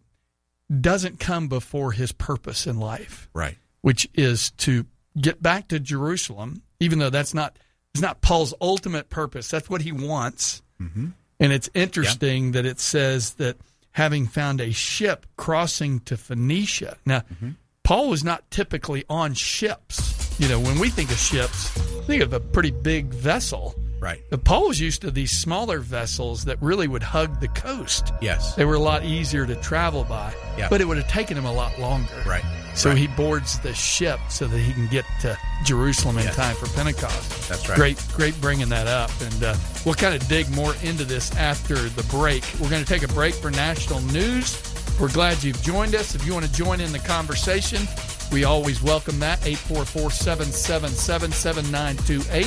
[0.81, 3.57] doesn't come before his purpose in life, Right.
[3.83, 4.87] which is to
[5.19, 6.63] get back to Jerusalem.
[6.81, 7.57] Even though that's not
[7.95, 9.49] it's not Paul's ultimate purpose.
[9.49, 10.63] That's what he wants.
[10.81, 11.09] Mm-hmm.
[11.41, 13.57] And it's interesting that it says that
[13.93, 16.99] having found a ship crossing to Phoenicia.
[17.07, 17.51] Now, Mm-hmm.
[17.85, 20.35] Paul was not typically on ships.
[20.41, 21.69] You know, when we think of ships,
[22.07, 23.75] think of a pretty big vessel.
[24.01, 24.23] Right.
[24.31, 28.13] But Paul was used to these smaller vessels that really would hug the coast.
[28.23, 28.55] Yes.
[28.55, 30.69] They were a lot easier to travel by, Yeah.
[30.71, 32.13] but it would have taken him a lot longer.
[32.27, 32.43] Right.
[32.75, 32.99] So Right.
[32.99, 36.37] he boards the ship so that he can get to Jerusalem in Yes.
[36.37, 37.49] time for Pentecost.
[37.49, 37.77] That's right.
[37.77, 39.11] Great, great bringing that up.
[39.21, 42.45] And uh, we'll kind of dig more into this after the break.
[42.61, 44.57] We're going to take a break for national news.
[45.01, 46.15] We're glad you've joined us.
[46.15, 47.87] If you want to join in the conversation,
[48.33, 49.45] we always welcome that.
[49.47, 52.45] 844 777 7928.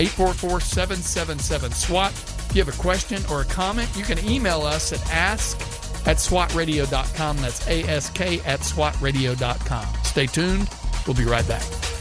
[0.00, 2.12] 844 777 SWAT.
[2.12, 5.60] If you have a question or a comment, you can email us at ask
[6.06, 7.36] at swatradio.com.
[7.38, 9.86] That's ask at swatradio.com.
[10.04, 10.68] Stay tuned.
[11.06, 11.99] We'll be right back.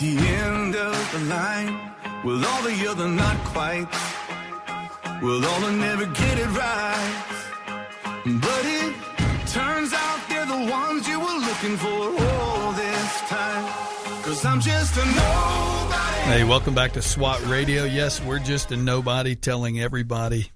[0.00, 1.92] The end of the line
[2.24, 3.86] with all the other not quite,
[5.22, 7.24] with all the never get it right.
[8.24, 8.94] But it
[9.48, 13.72] turns out they're the ones you were looking for all this time.
[14.22, 16.20] Cause I'm just a nobody.
[16.30, 17.84] Hey, welcome back to SWAT Radio.
[17.84, 20.50] Yes, we're just a nobody telling everybody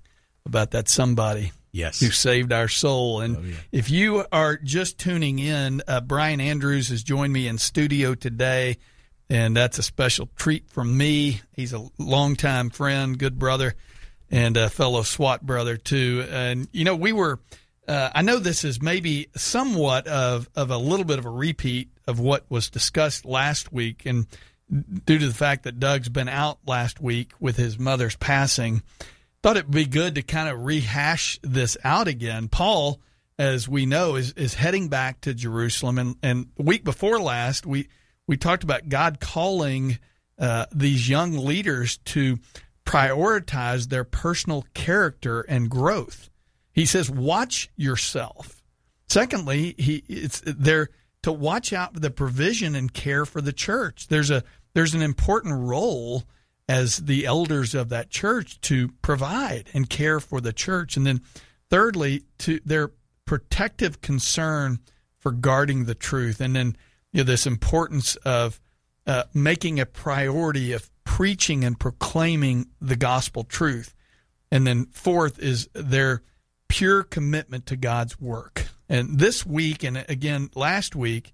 [0.44, 2.00] about that somebody Yes.
[2.00, 3.22] who saved our soul.
[3.22, 3.54] And Oh, yeah.
[3.72, 8.76] if you are just tuning in, uh, Brian Andrews has joined me in studio today,
[9.32, 11.40] and that's a special treat from me.
[11.54, 13.74] He's a longtime friend, good brother,
[14.30, 16.26] and a fellow SWAT brother too.
[16.30, 17.40] And you know, we were.
[17.88, 21.88] Uh, I know this is maybe somewhat of of a little bit of a repeat
[22.06, 24.26] of what was discussed last week, and
[24.70, 28.82] due to the fact that Doug's been out last week with his mother's passing,
[29.42, 32.48] thought it would be good to kind of rehash this out again.
[32.48, 33.00] Paul,
[33.38, 37.88] as we know, is is heading back to Jerusalem, and and week before last, we
[38.32, 39.98] we talked about God calling
[40.38, 42.38] uh, these young leaders to
[42.86, 46.30] prioritize their personal character and growth.
[46.72, 48.62] He says, "Watch yourself."
[49.06, 50.88] Secondly, he it's they're
[51.24, 54.08] to watch out for the provision and care for the church.
[54.08, 54.42] There's a
[54.72, 56.24] there's an important role
[56.66, 60.96] as the elders of that church to provide and care for the church.
[60.96, 61.20] And then
[61.68, 62.92] thirdly, to their
[63.26, 64.78] protective concern
[65.18, 66.40] for guarding the truth.
[66.40, 66.78] And then
[67.12, 68.60] you know this importance of
[69.06, 73.94] uh, making a priority of preaching and proclaiming the gospel truth.
[74.50, 76.22] And then fourth is their
[76.68, 78.66] pure commitment to God's work.
[78.88, 81.32] And this week, and again last week,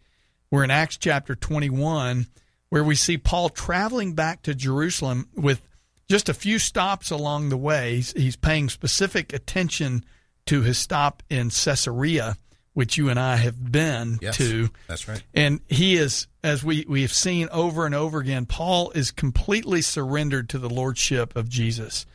[0.50, 2.26] we're in Acts chapter 21,
[2.70, 5.60] where we see Paul traveling back to Jerusalem with
[6.08, 7.96] just a few stops along the way.
[7.96, 10.04] He's, he's paying specific attention
[10.46, 12.36] to his stop in Caesarea,
[12.78, 14.36] which you and I have been Yes.
[14.36, 14.70] to.
[14.86, 15.20] That's right.
[15.34, 19.82] And he is, as we, we have seen over and over again, Paul is completely
[19.82, 22.06] surrendered to the lordship of Jesus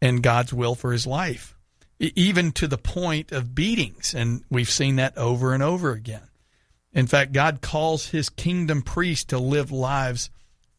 [0.00, 1.56] and God's will for his life,
[1.98, 4.14] even to the point of beatings.
[4.14, 6.28] And we've seen that over and over again.
[6.92, 10.30] In fact, God calls his kingdom priests to live lives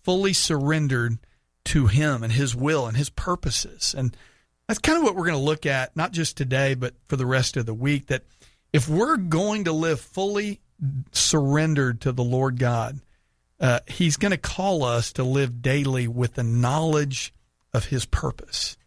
[0.03, 1.17] fully surrendered
[1.65, 3.93] to him and his will and his purposes.
[3.93, 4.15] And
[4.69, 7.25] that's kind of what we're going to look at, not just today, but for the
[7.25, 8.07] rest of the week.
[8.07, 8.23] That
[8.73, 10.60] if we're going to live fully
[11.12, 12.99] surrendered to the Lord God,
[13.60, 17.34] uh, He's going to call us to live daily with the knowledge
[17.73, 18.77] of His purpose.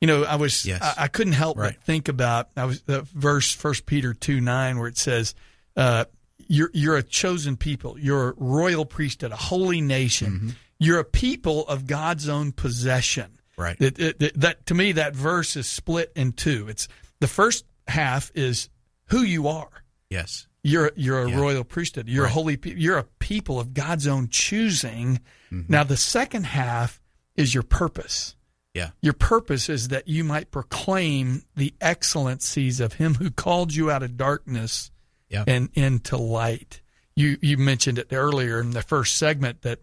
[0.00, 0.82] You know, I was Yes.
[0.82, 1.74] I, I couldn't help Right.
[1.76, 5.34] but think about I was uh, verse First Peter two nine where it says,
[5.76, 6.06] uh,
[6.48, 10.48] "You're you're a chosen people, you're a royal priesthood, a holy nation, Mm-hmm.
[10.80, 13.76] you're a people of God's own possession." Right.
[13.80, 16.66] It, it, it- that to me, that verse is split in two.
[16.68, 16.88] It's
[17.20, 18.68] the first half is
[19.12, 19.70] who you are.
[20.10, 20.46] Yes.
[20.64, 21.38] You're you're a Yeah.
[21.40, 22.08] royal priesthood.
[22.08, 22.56] You're a holy.
[22.56, 25.20] pe- You're a people of God's own choosing.
[25.52, 25.72] Mm-hmm.
[25.72, 27.00] Now the second half
[27.36, 28.34] is your purpose.
[28.74, 28.90] Yeah.
[29.00, 34.02] Your purpose is that you might proclaim the excellencies of Him who called you out
[34.02, 34.90] of darkness
[35.28, 35.44] Yeah.
[35.46, 36.80] and into light.
[37.16, 39.80] You you mentioned it earlier in the first segment that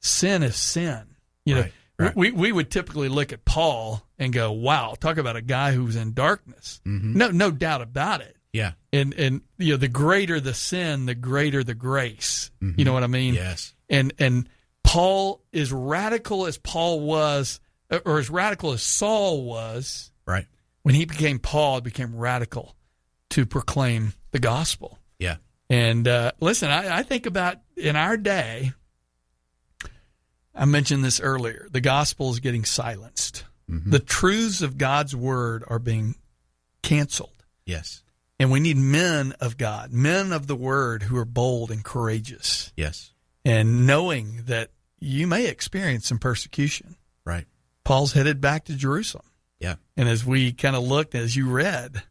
[0.00, 1.02] sin is sin.
[1.44, 2.16] You know, Right, right.
[2.16, 5.96] we we would typically look at Paul and go, "Wow, talk about a guy who's
[5.96, 7.16] in darkness." Mm-hmm.
[7.16, 8.36] No, no doubt about it.
[8.52, 8.72] Yeah.
[8.92, 12.50] And and you know, the greater the sin, the greater the grace.
[12.60, 13.34] You know what I mean?
[13.34, 13.74] Yes.
[13.88, 14.48] and and
[14.82, 17.60] Paul, as radical as Paul was,
[18.04, 20.46] or as radical as Saul was, Right.
[20.82, 22.74] when he became Paul, it became radical
[23.30, 24.98] to proclaim the gospel.
[25.18, 25.36] Yeah.
[25.70, 28.72] And uh, listen, I, I think about in our day.
[30.54, 31.68] I mentioned this earlier.
[31.70, 33.44] The gospel is getting silenced.
[33.70, 36.14] The truths of God's word are being
[36.82, 37.44] canceled.
[37.66, 38.02] Yes.
[38.40, 42.72] And we need men of God, men of the word who are bold and courageous
[42.76, 43.12] Yes.
[43.44, 44.70] and knowing that
[45.00, 46.96] you may experience some persecution.
[47.24, 47.46] Right.
[47.84, 49.24] Paul's headed back to Jerusalem.
[49.58, 49.74] Yeah.
[49.96, 52.02] And as we kind of looked, as you read,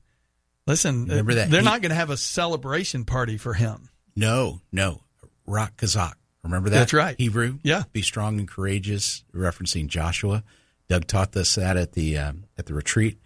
[0.65, 3.89] listen, Remember that they're he- not going to have a celebration party for him.
[4.15, 5.01] No, no.
[5.45, 6.13] Rak chazak.
[6.43, 6.79] Remember that?
[6.79, 7.15] That's right.
[7.17, 7.59] Hebrew.
[7.63, 7.83] Yeah.
[7.93, 10.43] Be strong and courageous, referencing Joshua.
[10.89, 13.19] Doug taught us that at the um, at the retreat.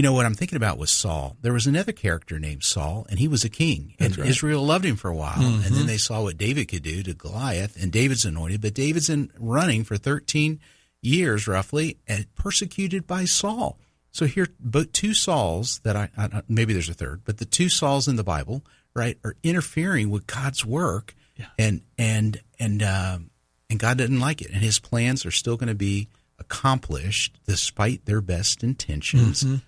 [0.00, 1.36] You know what I'm thinking about was Saul.
[1.42, 4.96] There was another character named Saul, and he was a king, and Israel loved him
[4.96, 5.42] for a while.
[5.42, 9.10] And then they saw what David could do to Goliath, and David's anointed, but David's
[9.10, 10.58] in running for 13
[11.02, 13.78] years roughly, and persecuted by Saul.
[14.10, 17.68] So here, but two Sauls that I, I maybe there's a third, but the two
[17.68, 21.14] Sauls in the Bible, right, are interfering with God's work,
[21.58, 23.30] and and and um,
[23.68, 26.08] and God didn't like it, and His plans are still going to be
[26.38, 29.62] accomplished despite their best intentions of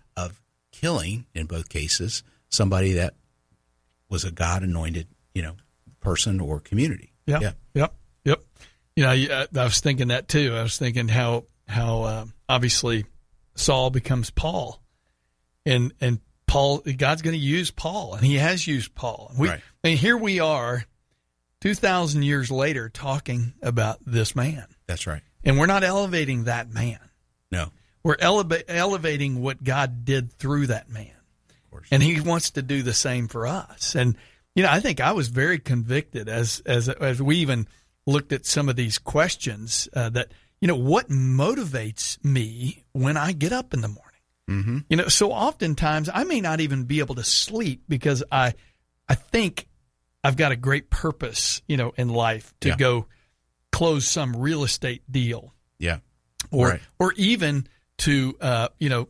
[0.73, 3.15] killing, in both cases, somebody that
[4.09, 5.57] was a God anointed, you know,
[6.01, 7.13] person or community.
[7.27, 7.39] Yeah.
[7.41, 7.95] yeah, Yep.
[8.25, 8.45] Yep.
[8.97, 10.55] You know, I I was thinking that too.
[10.55, 13.07] I was thinking how how uh, obviously
[13.55, 14.83] Saul becomes Paul,
[15.65, 19.33] and and Paul God's going to use Paul, and He has used Paul.
[19.39, 19.61] We, Right.
[19.83, 20.85] And here we are,
[21.61, 25.23] two thousand years later, talking about this man, that's right.
[25.43, 26.99] and we're not elevating that man.
[27.51, 27.71] No,
[28.05, 31.07] We're eleva- elevating what God did through that man.
[31.49, 31.89] of course.
[31.93, 33.95] and he wants to do the same for us.
[33.95, 34.17] And
[34.55, 37.67] you know, I think I was very convicted as as as we even
[38.07, 43.33] looked at some of these questions uh, that you know what motivates me when I
[43.33, 44.03] get up in the morning.
[44.51, 44.79] Mm-hmm.
[44.91, 48.55] You know, so oftentimes I may not even be able to sleep because I
[49.09, 49.67] I think
[50.25, 52.77] I've got a great purpose, you know, in life to Yeah.
[52.77, 53.07] go
[53.71, 55.99] close some real estate deal yeah,
[56.51, 56.81] or Right.
[56.99, 57.67] or even
[58.03, 59.09] to uh, you know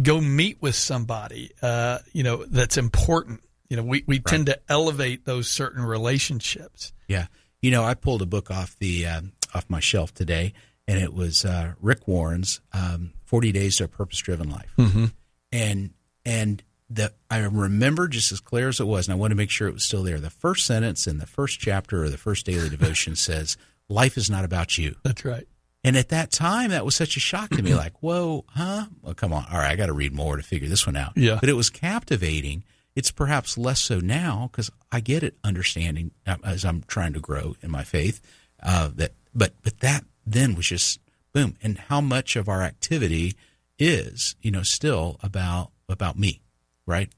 [0.00, 3.40] go meet with somebody uh, you know that's important.
[3.68, 6.92] You know, we, we tend to elevate those certain relationships.
[7.08, 7.26] yeah.
[7.60, 10.52] You know, I pulled a book off the um, off my shelf today,
[10.86, 15.06] and it was uh, Rick Warren's um, "40 Days to a Purpose Driven Life," mm-hmm.
[15.50, 15.90] and
[16.24, 19.50] and the I remember just as clear as it was, and I want to make
[19.50, 20.20] sure it was still there.
[20.20, 23.56] The first sentence in the first chapter or the first daily devotion says,
[23.88, 25.48] "Life is not about you." That's right.
[25.86, 27.72] And at that time, that was such a shock to me.
[27.72, 28.86] Like, whoa, huh?
[29.02, 29.46] Well, come on.
[29.52, 31.12] All right, I got to read more to figure this one out.
[31.14, 31.38] Yeah.
[31.38, 32.64] But it was captivating.
[32.96, 37.20] It's perhaps less so now because I get it, understanding uh, as I'm trying to
[37.20, 38.20] grow in my faith.
[38.60, 40.98] Uh, that, but but that then was just
[41.32, 41.56] boom.
[41.62, 43.36] And how much of our activity
[43.78, 46.40] is, you know, still about about me,
[46.84, 47.10] right?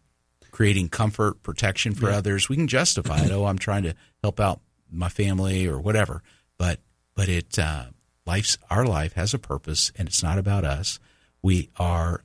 [0.50, 2.50] Creating comfort, protection for others.
[2.50, 3.30] We can justify it.
[3.32, 6.22] Oh, I'm trying to help out my family or whatever.
[6.58, 6.80] But
[7.14, 7.86] but it uh,
[8.28, 11.00] life's our life has a purpose, and it's not about us.
[11.42, 12.22] We are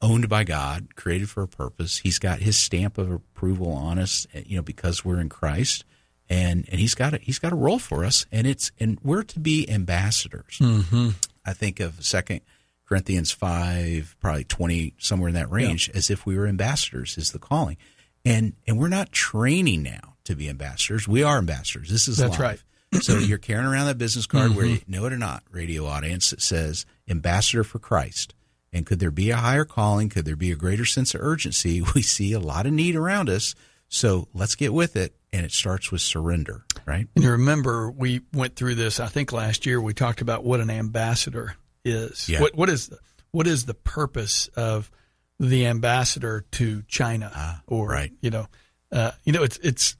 [0.00, 1.98] owned by God, created for a purpose.
[1.98, 5.84] He's got His stamp of approval on us, you know, because we're in Christ,
[6.28, 9.24] and and He's got a, He's got a role for us, and it's and we're
[9.24, 10.58] to be ambassadors.
[10.60, 11.10] Mm-hmm.
[11.44, 12.40] I think of Second
[12.88, 17.18] Corinthians five, probably twenty, somewhere in that range, as if we were ambassadors.
[17.18, 17.76] Is the calling,
[18.24, 21.06] and and we're not training now to be ambassadors.
[21.06, 21.90] We are ambassadors.
[21.90, 22.40] This is That's life.
[22.40, 22.62] right.
[23.00, 26.32] So you're carrying around that business card where you know it or not, radio audience,
[26.32, 28.34] it says ambassador for Christ.
[28.72, 30.08] And could there be a higher calling?
[30.08, 31.82] Could there be a greater sense of urgency?
[31.94, 33.54] We see a lot of need around us.
[33.88, 35.14] So let's get with it.
[35.32, 37.06] And it starts with surrender, right?
[37.14, 38.98] And you remember we went through this.
[39.00, 42.28] I think last year we talked about what an ambassador is.
[42.28, 42.40] Yeah.
[42.40, 42.98] What what is the,
[43.30, 44.90] what is the purpose of
[45.38, 48.12] the ambassador to China or Ah, right.
[48.22, 48.46] you know
[48.90, 49.96] uh, you know it's it's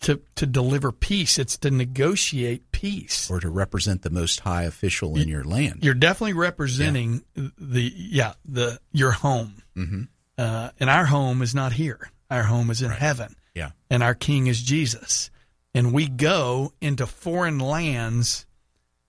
[0.00, 1.38] to to deliver peace.
[1.38, 3.30] It's to negotiate peace.
[3.30, 5.80] or to represent the most high official in your land.
[5.82, 10.02] You're definitely representing the yeah the your home, mm-hmm.
[10.38, 12.10] uh, and our home is not here.
[12.30, 13.70] Our home is in heaven, Yeah.
[13.90, 15.30] and our King is Jesus.
[15.74, 18.46] And we go into foreign lands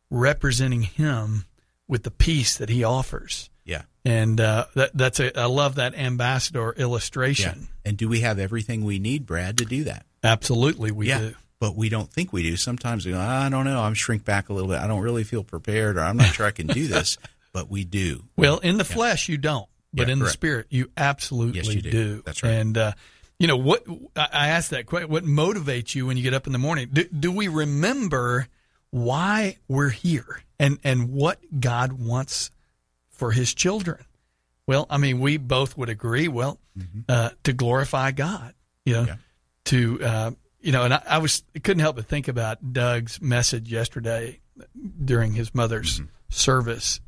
[0.10, 1.46] representing Him
[1.88, 3.50] with the peace that He offers.
[3.64, 3.84] Yeah.
[4.04, 6.84] And uh, that, that's a I love that ambassador Yeah.
[6.84, 7.68] illustration.
[7.86, 10.06] And do we have everything we need, Brad, to do that?
[10.24, 11.20] Absolutely, we yeah.
[11.20, 11.34] do.
[11.60, 12.56] But we don't think we do.
[12.58, 13.82] Sometimes we go, I don't know.
[13.82, 14.80] I'm shrink back a little bit.
[14.80, 17.18] I don't really feel prepared or I'm not sure I can do this.
[17.54, 18.24] But we do.
[18.38, 21.82] Well, in the flesh, you don't, but Yeah, in the spirit, you absolutely Yes, you
[21.82, 22.22] do.
[22.26, 22.52] That's right.
[22.54, 22.94] And uh,
[23.40, 23.86] you know what?
[24.16, 25.10] I asked that question.
[25.10, 26.88] What motivates you when you get up in the morning?
[26.94, 28.48] Do, do we remember
[28.90, 32.52] why we're here and and what God wants
[33.10, 34.06] for His children?
[34.66, 36.30] Well, I mean, we both would agree.
[36.30, 36.58] Well,
[37.10, 38.54] uh, to glorify God,
[38.86, 39.10] you know, Mm-hmm.
[39.10, 39.16] Yeah.
[39.66, 43.72] To uh, you know, and I, I was couldn't help but think about Doug's message
[43.72, 44.40] yesterday
[45.04, 46.08] during his mother's Mm-hmm.
[46.30, 47.00] service.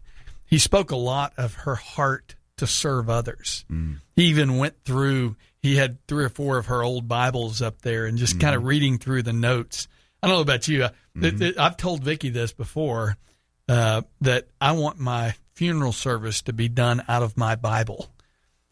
[0.45, 3.65] He spoke a lot of her heart to serve others.
[3.71, 3.97] Mm.
[4.15, 5.35] He even went through.
[5.61, 8.41] He had three or four of her old Bibles up there, and just Mm-hmm.
[8.41, 9.87] kind of reading through the notes.
[10.21, 10.87] I don't know about you.
[11.19, 13.17] Th- th- I've told Vicky this before
[13.67, 18.09] uh, that I want my funeral service to be done out of my Bible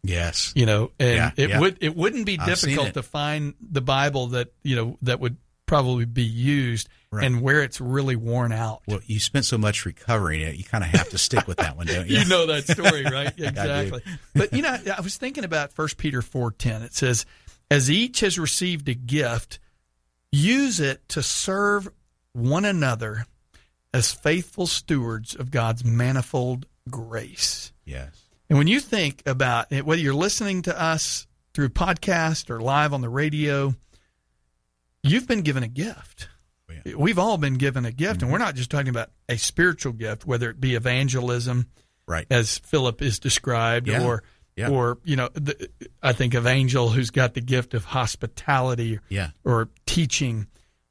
[0.03, 0.51] Yes.
[0.55, 1.59] you know and Yeah, it yeah.
[1.59, 5.37] would it wouldn't be I've difficult to find the bible that you know that would
[5.67, 7.25] probably be used Right.
[7.25, 10.81] and where it's really worn out Well, you spent so much recovering it, you kind
[10.81, 12.19] of have to stick with that one, don't you?
[12.19, 14.01] you know that story right exactly
[14.33, 17.25] but you know i was thinking about 1 peter 4.10 it says
[17.69, 19.59] as each has received a gift
[20.31, 21.89] use it to serve
[22.33, 23.25] one another
[23.93, 28.09] as faithful stewards of god's manifold grace Yes.
[28.51, 32.91] And when you think about it, whether you're listening to us through podcast or live
[32.93, 33.73] on the radio,
[35.03, 36.27] you've been given a gift.
[36.69, 36.95] Oh, yeah.
[36.95, 38.31] We've all been given a gift, and mm-hmm.
[38.33, 41.67] we're not just talking about a spiritual gift, whether it be evangelism,
[42.05, 42.27] Right.
[42.29, 44.03] as Philip is described, Yeah.
[44.03, 44.21] or
[44.57, 44.67] Yeah.
[44.67, 45.69] or you know, the,
[46.03, 49.29] I think of Angel, who's got the gift of hospitality, Yeah.
[49.45, 50.47] or teaching.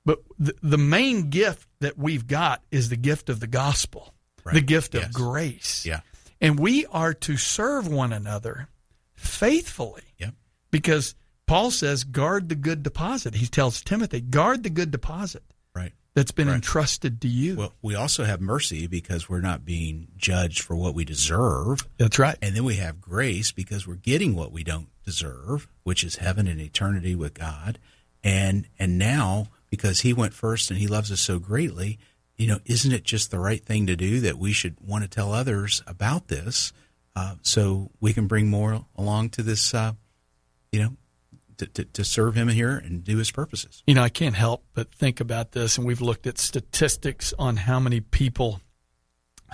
[0.07, 4.55] But the, the main gift that we've got is the gift of the gospel, Right.
[4.55, 5.85] the gift of grace.
[5.85, 6.01] Yeah.
[6.41, 8.69] And we are to serve one another
[9.15, 10.35] faithfully Yep.
[10.71, 11.15] because
[11.47, 13.35] Paul says, guard the good deposit.
[13.35, 15.43] He tells Timothy, guard the good deposit
[15.75, 15.93] Right.
[16.15, 16.55] that's been Right.
[16.57, 17.57] entrusted to you.
[17.57, 21.87] Well, we also have mercy because we're not being judged for what we deserve.
[21.99, 22.39] that's right.
[22.41, 26.47] And then we have grace because we're getting what we don't deserve, which is heaven
[26.47, 27.79] and eternity with God.
[28.23, 31.99] And and now because he went first and he loves us so greatly,
[32.41, 35.09] you know, isn't it just the right thing to do that we should want to
[35.11, 36.73] tell others about this,
[37.15, 39.93] uh, so we can bring more along to this, uh,
[40.73, 40.97] you know,
[41.59, 43.83] to, to, to serve him here and do his purposes.
[43.87, 47.59] You know, I can't help but think about this, and we've looked at statistics on
[47.59, 48.63] how many people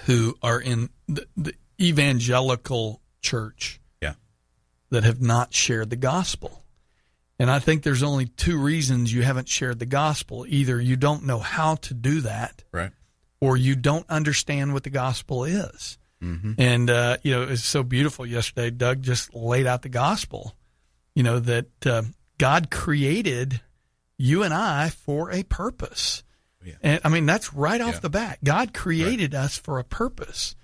[0.05, 4.15] who are in the, the evangelical church Yeah.
[4.91, 6.63] that have not shared the gospel.
[7.39, 10.47] And I think there's only two reasons you haven't shared the gospel.
[10.49, 12.93] Either you don't know how to do that, Right.
[13.41, 15.99] or you don't understand what the gospel is.
[16.59, 18.71] And, uh, you know, it's so beautiful yesterday.
[18.71, 20.57] Doug just laid out the gospel,
[21.15, 22.03] you know, that uh,
[22.39, 23.61] God created
[24.19, 26.25] you and I for a purpose.
[26.65, 26.75] Yeah.
[26.83, 28.01] And I mean, that's right off Yeah.
[28.01, 28.39] the bat.
[28.43, 30.57] God created us for a purpose.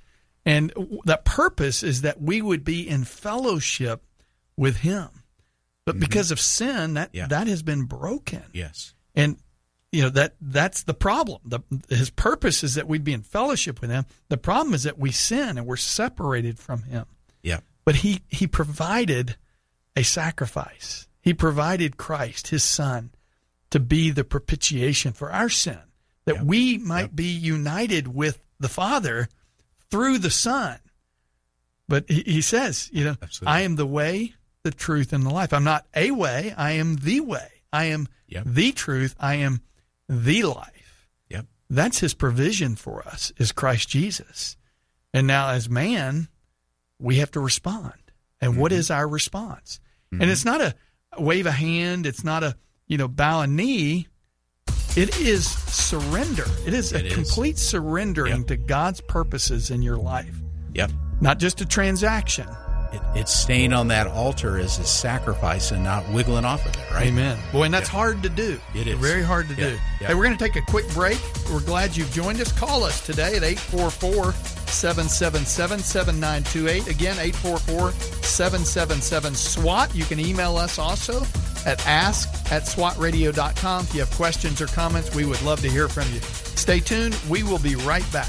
[0.45, 4.03] And w- that purpose is that we would be in fellowship
[4.57, 5.11] with Him.
[5.85, 7.17] But because of sin, that, Mm-hmm.
[7.17, 7.27] Yeah.
[7.29, 8.95] that has been broken Yes.
[9.15, 9.37] and
[9.91, 11.61] you know that that's the problem the,
[11.91, 15.11] his purpose is that we'd be in fellowship with him the problem is that we
[15.13, 17.05] sin and we're separated from him
[17.43, 17.61] Yeah.
[17.85, 19.37] but he he provided
[19.95, 23.11] a sacrifice he provided christ his son
[23.71, 25.79] to be the propitiation for our sin
[26.25, 26.45] that Yep.
[26.45, 27.15] we might Yep.
[27.17, 29.29] be united with the father
[29.91, 30.79] through the son
[31.87, 33.53] but he, he says you know Absolutely.
[33.53, 34.33] i am the way
[34.65, 38.07] the truth and the life i'm not a way i am the way i am
[38.29, 38.45] Yep.
[38.47, 39.61] the truth i am
[40.09, 41.47] the life Yep.
[41.69, 44.57] that's his provision for us is christ jesus
[45.13, 46.29] and now as man
[47.01, 47.93] we have to respond
[48.41, 48.79] and what Mm-hmm.
[48.79, 49.81] is our response
[50.13, 50.75] and it's not a
[51.19, 52.55] wave a hand it's not a
[52.87, 54.07] you know bow a knee
[54.97, 57.15] it is surrender it is It a is.
[57.15, 58.47] complete surrendering Yep.
[58.47, 60.37] to god's purposes in your life
[60.75, 60.93] Yep.
[61.21, 62.47] not just a transaction
[62.93, 66.91] It, it's staying on that altar as a sacrifice and not wiggling off of it,
[66.93, 67.07] right?
[67.07, 67.39] Amen.
[67.53, 67.93] Boy, and that's Yeah.
[67.99, 68.61] hard to do.
[68.75, 68.99] It is.
[68.99, 69.71] Very hard to Yeah.
[69.71, 69.79] do.
[70.01, 70.07] Yeah.
[70.09, 71.19] Hey, we're going to take a quick break.
[71.51, 72.53] We're glad you've joined us.
[72.53, 74.35] Call us today at 844
[74.67, 76.87] 777 7928.
[76.89, 79.95] Again, 844 777 SWAT.
[79.95, 81.23] You can email us also
[81.65, 83.85] at ask at swatradio.com.
[83.85, 86.21] If you have questions or comments, we would love to hear from you.
[86.57, 87.17] Stay tuned.
[87.29, 88.29] We will be right back.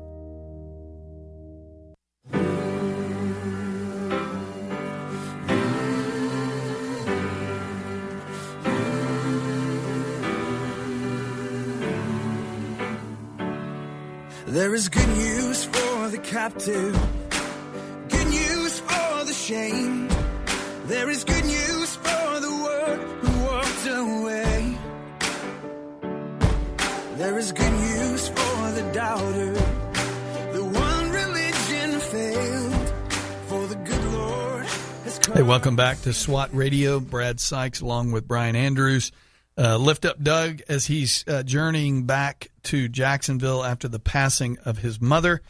[14.61, 16.93] There is good news for the captive,
[18.09, 20.11] good news for the shamed.
[20.85, 24.77] There is good news for the one who walked away.
[27.17, 29.53] There is good news for the doubter,
[30.53, 32.93] the one religion failed.
[33.47, 34.65] For the good Lord
[35.05, 35.37] has come.
[35.37, 36.99] Hey, welcome back to SWAT Radio.
[36.99, 39.11] Brad Sykes along with Brian Andrews.
[39.57, 44.77] Uh, lift up Doug as he's uh, journeying back to Jacksonville after the passing of
[44.77, 45.41] his mother.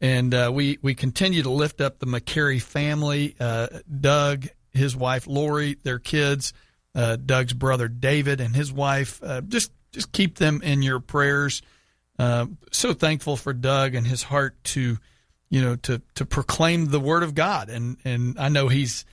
[0.00, 3.68] And uh, we, we continue to lift up the McCary family, uh,
[4.00, 6.54] Doug, his wife Lori, their kids,
[6.94, 9.20] uh, Doug's brother David and his wife.
[9.48, 11.60] Just just keep them in your prayers.
[12.18, 14.96] so thankful for Doug and his heart to,
[15.50, 17.68] you know, to to proclaim the word of God.
[17.68, 19.04] And and I know he's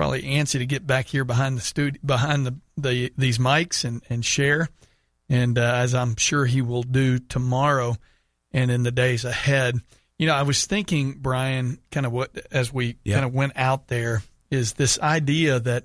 [0.00, 4.02] probably antsy to get back here behind the studio, behind the, the these mics and
[4.08, 4.66] and share.
[5.28, 7.96] And uh, as I'm sure he will do tomorrow
[8.50, 9.76] and in the days ahead.
[10.18, 13.16] You know, I was thinking, Brian, kind of what as we Yeah.
[13.16, 15.84] kind of went out there is this idea that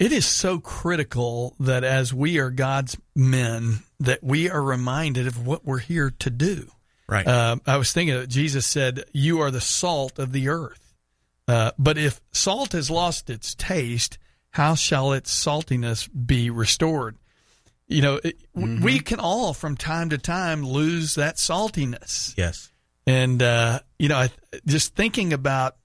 [0.00, 5.46] it is so critical that as we are God's men, that we are reminded of
[5.46, 6.70] what we're here to do.
[7.08, 7.26] Right.
[7.26, 10.89] Uh, I was thinking that Jesus said, "You are the salt of the earth."
[11.50, 14.18] Uh, but if salt has lost its taste,
[14.50, 17.16] how shall its saltiness be restored?
[17.88, 18.84] You know, it, Mm-hmm.
[18.84, 22.34] we can all from time to time lose that saltiness.
[22.36, 22.70] yes.
[23.06, 24.30] And, uh, you know, I,
[24.66, 25.76] just thinking about,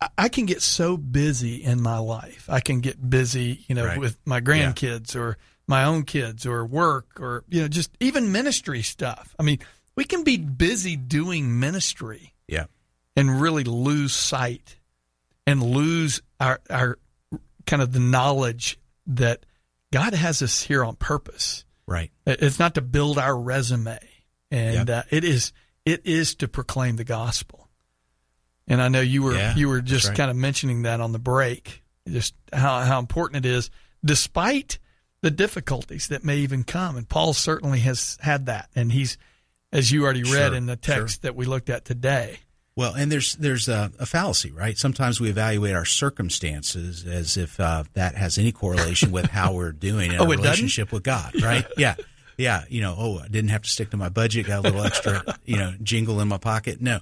[0.00, 2.44] I, I can get so busy in my life.
[2.48, 3.98] I can get busy, you know, Right.
[3.98, 8.82] with my grandkids or my own kids or work or, you know, just even ministry
[8.82, 9.34] stuff.
[9.38, 9.58] I mean,
[9.96, 12.66] we can be busy doing ministry Yeah.
[13.16, 14.75] and really lose sight
[15.46, 16.98] and lose our, our
[17.66, 19.46] kind of the knowledge that
[19.92, 21.64] God has us here on purpose.
[21.86, 22.10] Right.
[22.26, 23.98] It's not to build our resume,
[24.50, 24.90] and Yep.
[24.90, 25.52] uh, it is
[25.84, 27.68] it is to proclaim the gospel.
[28.66, 30.16] And I know you were Yeah, you were just right.
[30.16, 33.70] kind of mentioning that on the break, just how how important it is,
[34.04, 34.80] despite
[35.22, 36.96] the difficulties that may even come.
[36.96, 39.16] And Paul certainly has had that, and he's,
[39.72, 42.40] as you already read Sure, in the text that we looked at today.
[42.76, 44.76] Well, and there's there's a, a fallacy, right?
[44.76, 49.72] Sometimes we evaluate our circumstances as if uh, that has any correlation with how we're
[49.72, 50.42] doing in Oh, our it doesn't?
[50.44, 51.64] relationship with God, right?
[51.78, 51.94] Yeah,
[52.36, 52.64] yeah.
[52.68, 55.22] You know, oh, I didn't have to stick to my budget, got a little extra,
[55.46, 56.80] you know, jingle in my pocket.
[56.82, 57.00] No,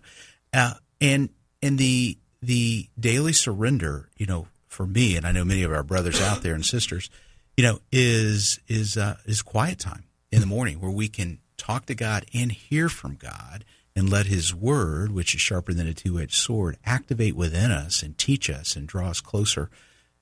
[0.52, 5.64] uh, and and the the daily surrender, you know, for me, and I know many
[5.64, 7.10] of our brothers out there and sisters,
[7.56, 11.86] you know, is is uh, is quiet time in the morning where we can talk
[11.86, 13.64] to God and hear from God
[13.96, 18.02] and let His Word, which is sharper than a two edged sword, activate within us
[18.02, 19.70] and teach us and draw us closer.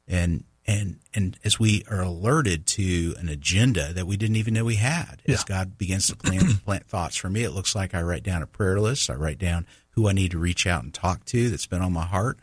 [0.06, 4.64] And and and as we are alerted to an agenda that we didn't even know
[4.64, 8.02] we had, as God begins to plant, plant thoughts for me, it looks like I
[8.02, 9.10] write down a prayer list.
[9.10, 11.92] I write down who I need to reach out and talk to that's been on
[11.92, 12.38] my heart,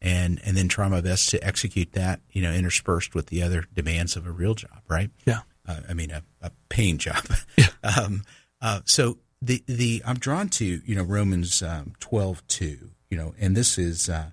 [0.00, 2.20] and and then try my best to execute that.
[2.32, 5.10] You know, interspersed with the other demands of a real job, right?
[5.26, 5.40] Yeah.
[5.66, 7.24] uh, I mean, a, a paying job.
[7.84, 8.22] um,
[8.60, 12.90] uh, so the the I'm drawn to you know Romans um, twelve two.
[13.08, 14.30] You know, and this is uh,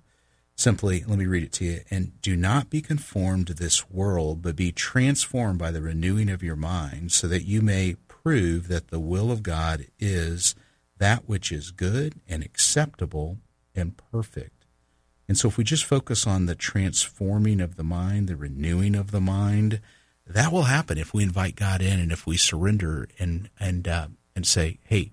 [0.54, 1.80] simply, let me read it to you.
[1.90, 6.44] And do not be conformed to this world, but be transformed by the renewing of
[6.44, 10.54] your mind, so that you may prove that the will of God is
[10.98, 13.38] that which is good and acceptable
[13.74, 14.64] and perfect.
[15.28, 19.10] And so, if we just focus on the transforming of the mind, the renewing of
[19.10, 19.80] the mind,
[20.26, 24.08] that will happen if we invite God in and if we surrender and and uh,
[24.38, 25.10] and say, "Hey,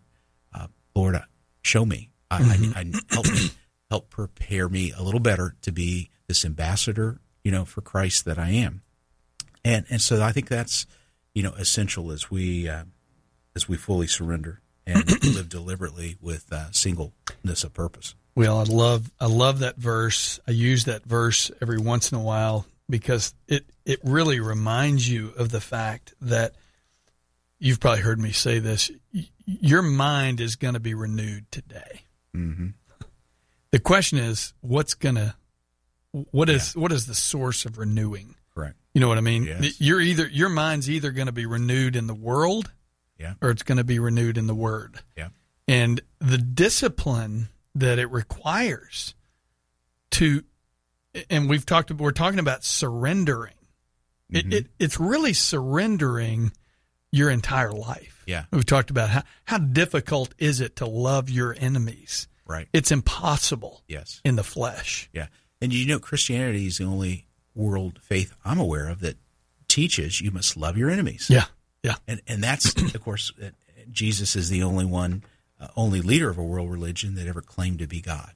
[0.54, 1.20] uh, Lord,
[1.64, 2.12] show me.
[2.30, 2.38] I,
[2.76, 3.50] I, I help me,
[3.90, 8.38] help prepare me a little better to be this ambassador, you know, for Christ that
[8.38, 8.84] I am."
[9.64, 10.86] And and so I think that's
[11.34, 12.84] you know essential as we uh,
[13.56, 18.14] as we fully surrender and live deliberately with uh, singleness of purpose.
[18.36, 20.40] Well, I love I love that verse.
[20.48, 25.34] I use that verse every once in a while because it it really reminds you
[25.36, 26.54] of the fact that
[27.66, 28.92] you've probably heard me say this.
[29.14, 32.02] y- Your mind is going to be renewed today.
[32.36, 32.68] Mm-hmm.
[33.72, 35.36] The question is, what's going to
[36.32, 38.36] what is what is the source of renewing?
[38.54, 38.76] Correct.
[38.94, 39.44] You know what I mean?
[39.44, 39.82] Yes.
[39.82, 42.72] You're either your mind's either going to be renewed in the world,
[43.20, 43.34] Yeah.
[43.42, 45.00] or it's going to be renewed in the Word.
[45.18, 45.30] Yeah.
[45.68, 49.14] And the discipline that it requires
[50.12, 50.44] to,
[51.30, 53.56] and we've talked, we're talking about surrendering.
[54.32, 54.52] Mm-hmm.
[54.52, 56.54] It, it it's really surrendering
[57.16, 58.22] your entire life.
[58.26, 58.46] Yeah.
[58.52, 62.28] We've talked about how how difficult is it to love your enemies.
[62.46, 62.68] Right.
[62.74, 64.22] It's impossible Yes.
[64.26, 65.10] in the flesh.
[65.14, 65.28] Yeah.
[65.62, 69.18] And you know, Christianity is the only world faith I'm aware of that
[69.68, 71.28] teaches you must love your enemies.
[71.30, 71.46] Yeah.
[71.84, 71.96] Yeah.
[72.08, 73.50] And and that's of course uh,
[73.92, 75.24] Jesus is the only one,
[75.60, 78.32] uh, only leader of a world religion that ever claimed to be God.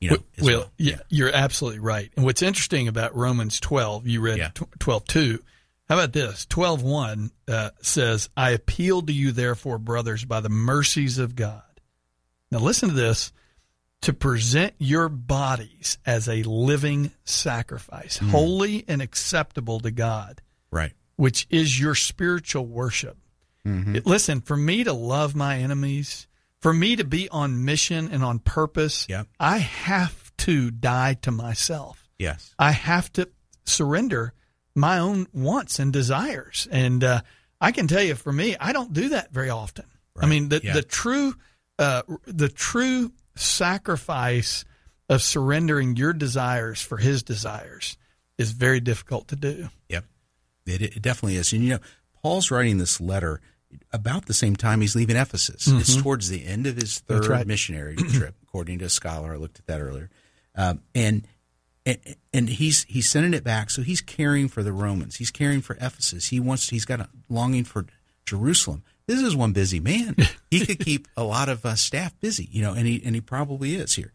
[0.00, 2.10] You know, as well, yeah, you're absolutely right.
[2.16, 4.50] And what's interesting about Romans 12, you read Yeah.
[4.80, 5.44] 12 2.
[5.88, 6.46] How about this?
[6.46, 11.62] 12 1 uh, says, I appeal to you, therefore, brothers, by the mercies of God.
[12.50, 13.32] Now, listen to this
[14.02, 18.28] to present your bodies as a living sacrifice, Hmm.
[18.30, 20.92] holy and acceptable to God, right.
[21.16, 23.16] which is your spiritual worship.
[23.66, 23.96] Mm-hmm.
[23.96, 26.26] It- listen, for me to love my enemies,
[26.60, 29.24] for me to be on mission and on purpose, Yeah.
[29.38, 32.08] I have to die to myself.
[32.18, 32.54] Yes.
[32.58, 33.28] I have to
[33.64, 34.32] surrender
[34.74, 36.66] my own wants and desires.
[36.70, 37.20] And uh,
[37.60, 39.84] I can tell you, for me, I don't do that very often.
[40.20, 40.74] I mean, the Yeah.
[40.74, 41.34] the true
[41.78, 44.64] uh, the true sacrifice
[45.08, 47.96] of surrendering your desires for His desires
[48.38, 49.68] is very difficult to do.
[49.88, 50.04] Yep.
[50.66, 51.52] It, it definitely is.
[51.52, 51.78] And you know,
[52.22, 53.40] Paul's writing this letter
[53.92, 55.66] about the same time he's leaving Ephesus.
[55.66, 57.46] It's towards the end of his third right.
[57.46, 59.32] missionary trip, according to a scholar.
[59.32, 60.10] I looked at that earlier.
[60.54, 61.26] Um, and
[61.84, 61.98] and,
[62.32, 63.70] and he's he's sending it back.
[63.70, 65.16] So he's caring for the Romans.
[65.16, 66.28] He's caring for Ephesus.
[66.28, 66.70] He wants.
[66.70, 67.86] He's got a longing for
[68.26, 68.82] Jerusalem.
[69.06, 70.16] This is one busy man.
[70.50, 73.20] He could keep a lot of uh, staff busy, you know, and he and he
[73.20, 74.12] probably is here.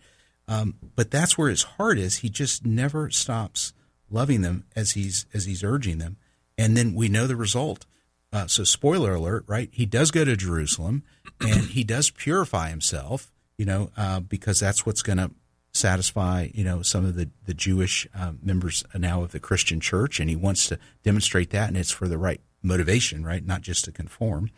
[0.48, 2.20] Um, but that's where his heart is.
[2.20, 3.74] He just never stops
[4.10, 6.18] loving them as he's as he's urging them,
[6.58, 7.86] and then we know the result.
[8.32, 9.70] Uh, so, spoiler alert, right?
[9.72, 11.04] He does go to Jerusalem,
[11.42, 15.32] and he does purify himself, you know, uh, because that's what's going to
[15.78, 20.20] satisfy, you know, some of the the Jewish uh, members now of the Christian Church,
[20.20, 23.46] and he wants to demonstrate that, and it's for the right motivation, right?
[23.46, 24.50] Not just to conform,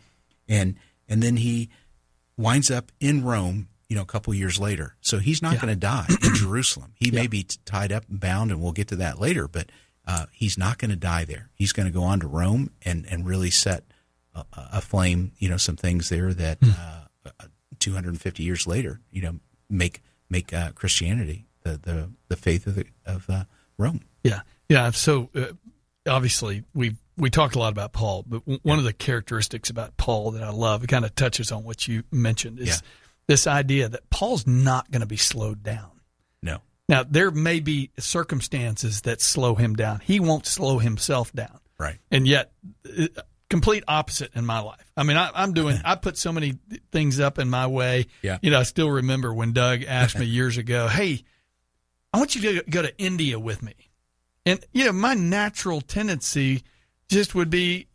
[0.48, 0.76] and
[1.08, 1.70] and then he
[2.36, 4.96] winds up in Rome, you know, a couple years later.
[5.00, 6.94] So he's not going to die in Jerusalem.
[6.96, 9.70] He may be t- tied up and bound, and we'll get to that later, but
[10.06, 11.50] uh, he's not going to die there.
[11.54, 13.84] He's going to go on to Rome and, and really set
[14.34, 17.46] a, a flame, you know, some things there that uh,
[17.78, 22.86] 250 years later, you know, make make uh, Christianity the, the, the faith of the,
[23.04, 23.44] of uh,
[23.76, 24.00] Rome.
[24.24, 24.90] Yeah, yeah.
[24.92, 25.46] So uh,
[26.08, 29.96] obviously we we talked a lot about Paul, but w- one of the characteristics about
[29.98, 32.74] Paul that I love, it kind of touches on what you mentioned, is Yeah.
[33.26, 35.90] this idea that Paul's not going to be slowed down.
[36.42, 36.58] No.
[36.88, 40.00] Now there may be circumstances that slow him down.
[40.00, 41.98] He won't slow himself down, Right.
[42.10, 42.52] and yet.
[43.50, 44.90] Complete opposite in my life.
[44.96, 45.78] I mean, I, I'm doing.
[45.84, 46.54] I put so many
[46.92, 48.06] things up in my way.
[48.22, 48.38] Yeah.
[48.40, 51.24] You know, I still remember when Doug asked me years ago, "Hey,
[52.12, 53.74] I want you to go to India with me.
[54.44, 56.62] And, you know, my natural tendency
[57.08, 57.88] just would be,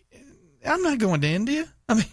[0.66, 1.66] I'm not going to India.
[1.89, 2.06] I mean,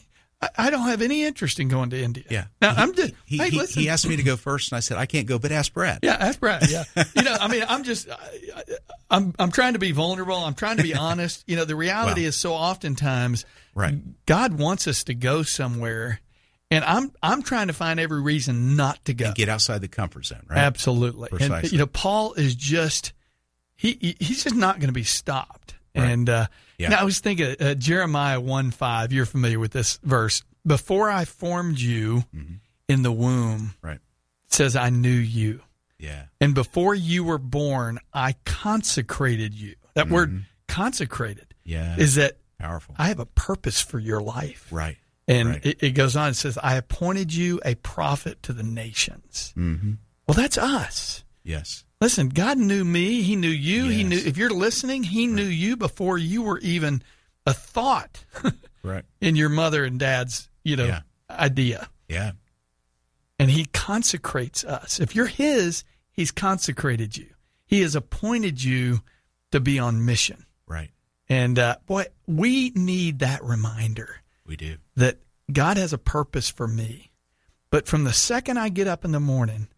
[0.43, 2.25] I, I don't have any interest in going to India.
[2.29, 2.45] Yeah.
[2.61, 4.99] Now, I'm just, He, hey, he, he asked me to go first, and I said,
[4.99, 6.01] I can't go, but ask Brad.
[6.03, 6.69] yeah, ask Brad.
[6.69, 6.85] Yeah.
[7.17, 8.63] you know, I mean, I'm just, I,
[9.11, 10.35] I'm, I'm trying to be vulnerable.
[10.37, 11.45] I'm trying to be honest.
[11.47, 12.29] You know, the reality Well.
[12.29, 13.95] is so oftentimes Right.
[14.27, 16.21] God wants us to go somewhere.
[16.71, 19.27] And I'm, I'm trying to find every reason not to go.
[19.27, 20.59] And get outside the comfort zone, right?
[20.59, 21.29] Absolutely.
[21.31, 21.71] And, Precisely.
[21.71, 23.13] you know, Paul is just
[23.77, 25.75] he he- he's just not going to be stopped.
[25.95, 26.11] Right.
[26.11, 26.47] And uh,
[26.79, 26.89] Yeah.
[26.91, 29.13] now I was thinking uh, Jeremiah one five.
[29.13, 30.43] You're familiar with this verse.
[30.67, 32.55] Before I formed you Mm-hmm.
[32.89, 33.97] in the womb, Right.
[34.47, 35.61] it says I knew you.
[35.99, 36.25] Yeah.
[36.41, 39.75] And before you were born, I consecrated you.
[39.95, 41.97] That word consecrated Yeah.
[41.97, 42.95] is that powerful.
[42.99, 44.67] I have a purpose for your life.
[44.71, 44.97] right.
[45.29, 45.67] And Right.
[45.67, 49.55] it, it goes on, it says, I appointed you a prophet to the nations.
[49.57, 49.93] Mm-hmm.
[50.27, 51.23] Well, that's us.
[51.45, 51.85] Yes.
[52.03, 53.23] Listen, God knew me.
[53.23, 53.89] He knew you.
[53.89, 57.01] He knew, if you're listening, He knew you before you were even
[57.47, 58.25] a thought
[58.83, 59.05] Right.
[59.21, 61.01] in your mother and dad's, you know, Yeah.
[61.31, 61.89] idea.
[62.09, 62.33] Yeah.
[63.39, 64.99] And He consecrates us.
[64.99, 67.29] If you're His, He's consecrated you.
[67.67, 69.03] He has appointed you
[69.53, 70.45] to be on mission.
[70.67, 70.91] Right.
[71.29, 74.79] And uh, boy, we need that reminder We do.
[74.97, 75.19] that
[75.53, 77.13] God has a purpose for me.
[77.71, 79.69] But from the second I get up in the morning,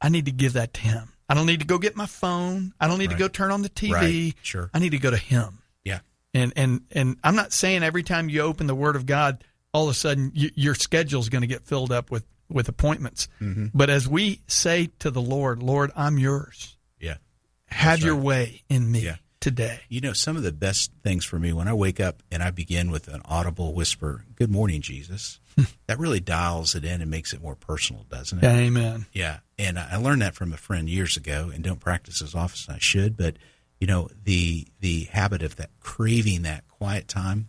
[0.00, 1.11] I need to give that to Him.
[1.28, 2.74] I don't need to go get my phone.
[2.80, 3.18] I don't need Right.
[3.18, 3.92] to go turn on the TV.
[3.92, 4.34] Right.
[4.42, 4.70] Sure.
[4.74, 5.58] I need to go to Him.
[5.84, 6.00] Yeah.
[6.34, 9.84] And and and I'm not saying every time you open the Word of God, all
[9.84, 13.28] of a sudden you, your schedule's going to get filled up with with appointments.
[13.40, 13.66] Mm-hmm.
[13.72, 16.76] But as we say to the Lord, Lord, I'm yours.
[17.00, 17.16] Yeah.
[17.66, 19.16] Have your way in me Yeah.
[19.40, 19.80] today.
[19.88, 22.50] You know, some of the best things for me when I wake up and I
[22.50, 25.38] begin with an audible whisper, "Good morning, Jesus."
[25.86, 28.44] that really dials it in and makes it more personal, doesn't it?
[28.44, 29.04] Amen.
[29.12, 32.72] Yeah, and I learned that from a friend years ago, and don't practice as often
[32.72, 33.16] as I should.
[33.16, 33.36] But
[33.80, 37.48] you know, the the habit of that craving that quiet time,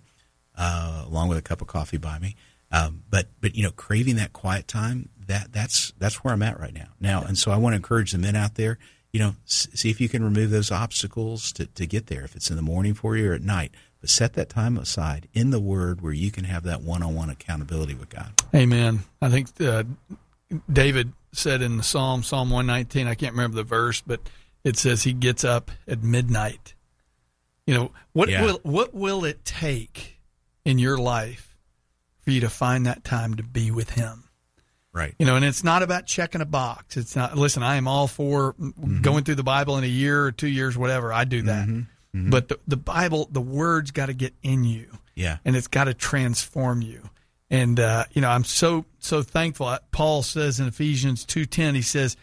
[0.58, 2.36] uh, along with a cup of coffee by me.
[2.72, 6.60] Um, but but you know, craving that quiet time that that's that's where I'm at
[6.60, 6.90] right now.
[7.00, 8.78] Now, and so I want to encourage the men out there.
[9.12, 12.24] You know, see if you can remove those obstacles to, to get there.
[12.24, 15.28] If it's in the morning for you or at night, but set that time aside
[15.34, 18.34] in the Word where you can have that one-on-one accountability with God.
[18.56, 19.04] Amen.
[19.22, 19.84] I think uh,
[20.72, 24.22] David said in the Psalm, Psalm 119, I can't remember the verse, but
[24.64, 26.76] it says he gets up at midnight.
[27.66, 28.44] You know, what Yeah.
[28.44, 30.20] will what will it take
[30.66, 31.58] in your life
[32.22, 34.26] for you to find that time to be with him?
[34.94, 35.16] Right.
[35.18, 36.98] You know, and it's not about checking a box.
[36.98, 39.02] It's not listen, I am all for mm-hmm.
[39.02, 41.12] going through the Bible in a year or 2 years whatever.
[41.12, 41.68] I do that.
[41.68, 41.80] Mm-hmm.
[42.20, 42.30] Mm-hmm.
[42.30, 45.38] But the, the Bible, the words got to get in you Yeah.
[45.46, 47.10] and it's got to transform you.
[47.54, 49.78] And uh, you know, I'm so so thankful.
[49.92, 52.18] Paul says in Ephesians two ten, he says,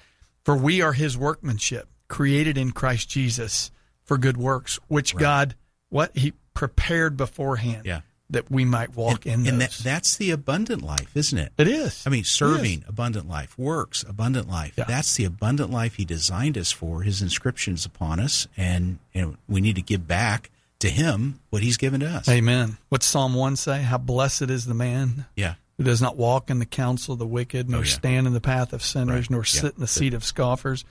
[0.44, 3.70] "For we are His workmanship, created in Christ Jesus
[4.02, 5.54] for good works, which God
[5.88, 8.00] what He prepared beforehand, Yeah.
[8.30, 11.52] that we might walk in and that, that's the abundant life, isn't it?
[11.56, 12.02] it is.
[12.04, 14.74] I mean, serving abundant life, works abundant life.
[14.76, 14.84] Yeah.
[14.84, 17.02] That's the abundant life He designed us for.
[17.02, 20.50] His inscriptions upon us, and you know, we need to give back
[20.80, 22.28] to Him what He's given to us.
[22.28, 22.76] Amen.
[22.88, 23.82] What's Psalm one say?
[23.82, 27.26] How blessed is the man Yeah, who does not walk in the counsel of the
[27.26, 27.88] wicked, nor Oh, yeah.
[27.90, 29.30] stand in the path of sinners, Right.
[29.30, 29.60] nor Yeah.
[29.60, 30.84] sit in the seat of scoffers,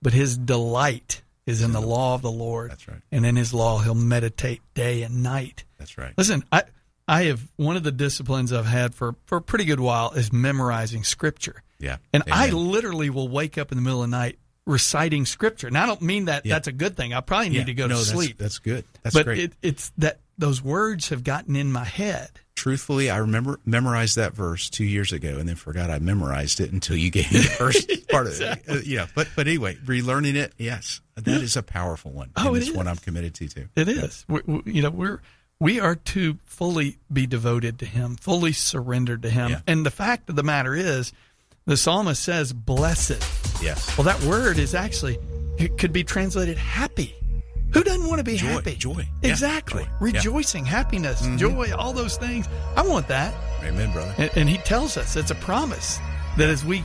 [0.00, 2.70] but his delight is in the law of the Lord.
[2.70, 3.00] That's right.
[3.10, 5.64] And in his law he'll meditate day and night.
[5.78, 6.14] that's right.
[6.16, 6.62] Listen, I
[7.08, 10.32] I have one of the disciplines I've had for, for a pretty good while is
[10.32, 11.64] memorizing scripture.
[11.80, 15.66] Yeah, And I literally will wake up in the middle of the night reciting scripture.
[15.66, 16.54] And I don't mean that Yeah.
[16.54, 17.12] that's a good thing.
[17.12, 17.64] I probably need Yeah.
[17.64, 18.38] to go no, to sleep.
[18.38, 18.84] That's, good.
[19.02, 19.38] That's but great.
[19.38, 22.30] It, it's that those words have gotten in my head.
[22.54, 26.70] Truthfully, I remember memorized that verse two years ago, and then forgot I memorized it
[26.70, 28.62] until you gave me the first part of it.
[28.68, 32.30] Uh, yeah, but but anyway, relearning it, yes, that is a powerful one.
[32.36, 32.86] Oh, it it's one.
[32.86, 33.68] I'm committed to too.
[33.74, 34.24] It is.
[34.28, 35.20] We, we, you know, we're
[35.60, 39.50] we are to fully be devoted to Him, fully surrendered to Him.
[39.52, 39.60] Yeah.
[39.66, 41.12] And the fact of the matter is,
[41.66, 43.22] the psalmist says, "Blessed."
[43.62, 43.96] Yes.
[43.96, 45.18] Well, that word is actually
[45.58, 47.14] it could be translated happy.
[47.72, 48.74] Who doesn't want to be Joy, happy?
[48.74, 49.08] joy.
[49.22, 49.82] Yeah, Exactly.
[49.84, 49.88] Yeah.
[49.88, 50.04] Mm-hmm.
[50.04, 52.46] Rejoicing, happiness, joy, all those things.
[52.76, 53.32] I want that.
[53.62, 54.14] Amen, brother.
[54.18, 55.98] And, and he tells us it's a promise
[56.36, 56.82] that as we,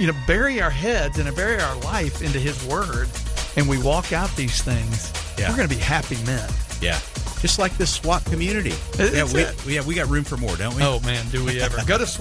[0.00, 3.08] you know, bury our heads and bury our life into his word
[3.56, 5.48] and we walk out these things, Yeah.
[5.50, 6.48] we're going to be happy men.
[6.80, 6.98] Yeah.
[7.40, 8.74] Just like this SWAT community.
[8.98, 10.82] Yeah, we, we- yeah, we got room for more, don't we?
[10.82, 11.78] Oh man, do we ever?
[11.86, 12.04] Go to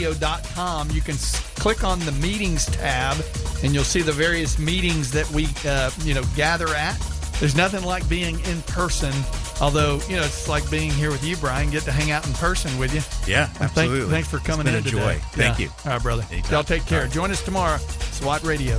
[0.00, 0.90] swatradio.com.
[0.90, 3.16] You can s- click on the meetings tab
[3.64, 6.98] and you'll see the various meetings that we uh, you know gather at.
[7.40, 9.12] There's nothing like being in person,
[9.62, 12.34] although, you know, it's like being here with you, Brian, get to hang out in
[12.34, 13.00] person with you.
[13.32, 14.10] Yeah, Thank- absolutely.
[14.10, 15.18] thanks for coming in a today.
[15.32, 15.64] Thank Yeah.
[15.66, 15.70] you.
[15.86, 16.26] All right, brother.
[16.30, 16.52] Anytime.
[16.52, 17.04] Y'all take care.
[17.04, 17.10] Right.
[17.10, 17.78] Join us tomorrow,
[18.12, 18.78] SWAT Radio.